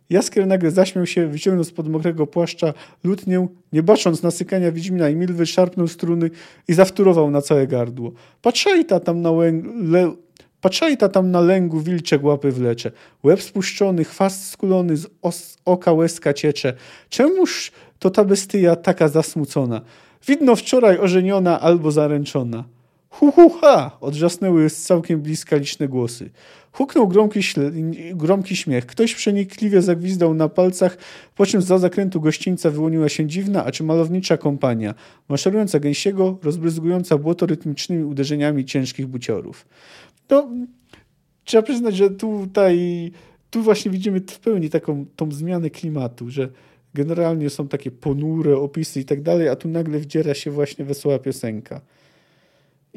[0.10, 2.74] Jaskier nagle zaśmiał się, wyciągnął spod mokrego płaszcza
[3.04, 6.30] lutnię, nie bacząc na sykania Wiedźmina i Milwy, szarpnął struny
[6.68, 8.12] i zawtórował na całe gardło.
[8.42, 9.66] Patrzajta tam na łęg...
[9.84, 10.16] Le...
[10.62, 12.92] Patrzajta tam na lęgu wilcze łapy wlecze.
[13.24, 15.58] Łeb spuszczony, chwast skulony, z os...
[15.66, 16.74] oka łezka ciecze.
[17.10, 19.82] Czemuż to ta bestyja taka zasmucona?
[20.28, 22.64] Widno wczoraj ożeniona albo zaręczona.
[23.10, 23.98] Hu, hu, ha!
[24.02, 26.30] Odrzasnęły z całkiem bliska liczne głosy.
[26.72, 27.40] Huknął gromki,
[28.14, 28.86] gromki śmiech.
[28.86, 30.98] Ktoś przenikliwie zagwizdał na palcach,
[31.36, 34.96] po czym za zakrętu gościńca wyłoniła się dziwna, a czy malownicza kompania,
[35.30, 39.68] maszerująca gęsiego, rozbryzgująca błoto rytmicznymi uderzeniami ciężkich buciorów.
[40.30, 40.50] no,
[41.44, 43.12] trzeba przyznać, że tutaj
[43.50, 46.50] tu właśnie widzimy w pełni taką tą zmianę klimatu, że
[46.94, 51.20] generalnie są takie ponure opisy i tak dalej, a tu nagle wdziera się właśnie wesoła
[51.20, 51.82] piosenka.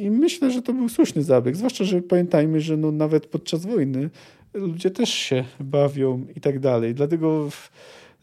[0.00, 4.10] I myślę, że to był słuszny zabieg, zwłaszcza, że pamiętajmy, że no nawet podczas wojny
[4.54, 6.94] ludzie też się bawią i tak dalej.
[6.94, 7.48] Dlatego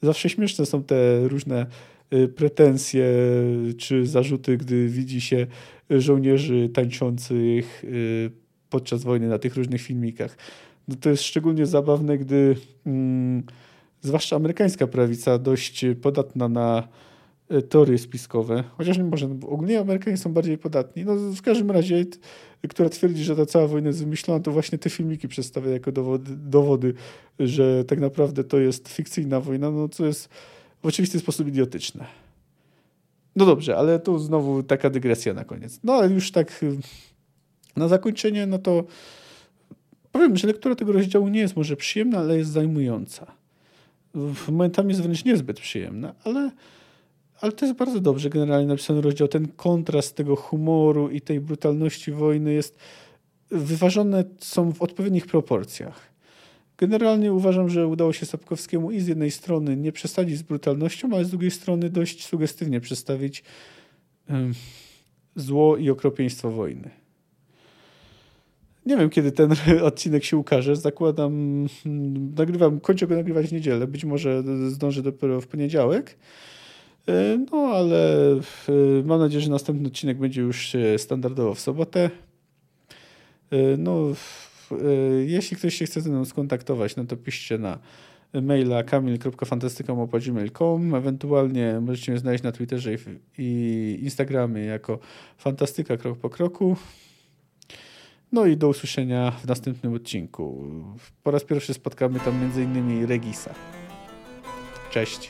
[0.02, 1.66] zawsze śmieszne są te różne
[2.14, 3.06] y, pretensje
[3.78, 5.48] czy zarzuty, gdy widzi się
[5.90, 8.32] żołnierzy tańczących y,
[8.70, 10.38] podczas wojny na tych różnych filmikach.
[10.88, 12.56] No to jest szczególnie zabawne, gdy
[12.86, 13.44] mm,
[14.02, 16.88] zwłaszcza amerykańska prawica dość podatna na
[17.70, 21.06] teorie spiskowe, chociaż nie może, ogólnie Amerykanie są bardziej podatni.
[21.06, 22.06] No w każdym razie,
[22.70, 26.32] która twierdzi, że ta cała wojna jest wymyślona, to właśnie te filmiki przedstawia jako dowody,
[26.36, 26.94] dowody,
[27.40, 30.30] że tak naprawdę to jest fikcyjna wojna, no co jest
[30.84, 32.06] w oczywisty sposób idiotyczne.
[33.36, 35.80] No dobrze, ale tu znowu taka dygresja na koniec.
[35.84, 36.78] No ale już tak y,
[37.76, 38.84] na zakończenie, no to
[40.12, 43.32] powiem, że lektura tego rozdziału nie jest może przyjemna, ale jest zajmująca.
[44.48, 46.52] Momentami jest wręcz niezbyt przyjemna, ale,
[47.42, 49.28] ale to jest bardzo dobrze generalnie napisany rozdział.
[49.28, 52.78] Ten kontrast tego humoru i tej brutalności wojny jest
[53.52, 56.18] wyważone są w odpowiednich proporcjach.
[56.78, 61.26] Generalnie uważam, że udało się Sapkowskiemu i z jednej strony nie przesadzić z brutalnością, ale
[61.26, 63.44] z drugiej strony dość sugestywnie przedstawić
[65.36, 66.90] zło i okropieństwo wojny.
[68.86, 70.76] Nie wiem, kiedy ten odcinek się ukaże.
[70.76, 73.88] Zakładam, hmm, nagrywam, kończę go nagrywać w niedzielę.
[73.88, 76.18] Być może zdążę dopiero w poniedziałek.
[77.08, 78.40] E, no, ale e,
[79.06, 82.10] mam nadzieję, że następny odcinek będzie już e, standardowo w sobotę.
[83.78, 84.08] No,
[85.26, 87.80] jeśli ktoś się chce ze mną skontaktować, no to piszcie na
[88.34, 92.92] maila kamil.fantastyka.gmail.com Ewentualnie możecie mnie znaleźć na Twitterze
[93.38, 95.00] i Instagramie jako
[95.38, 96.76] fantastyka krok po kroku.
[98.32, 100.66] No i do usłyszenia w następnym odcinku.
[101.24, 103.08] Po raz pierwszy spotkamy tam m.in.
[103.08, 103.54] Regisa.
[104.92, 105.30] Cześć.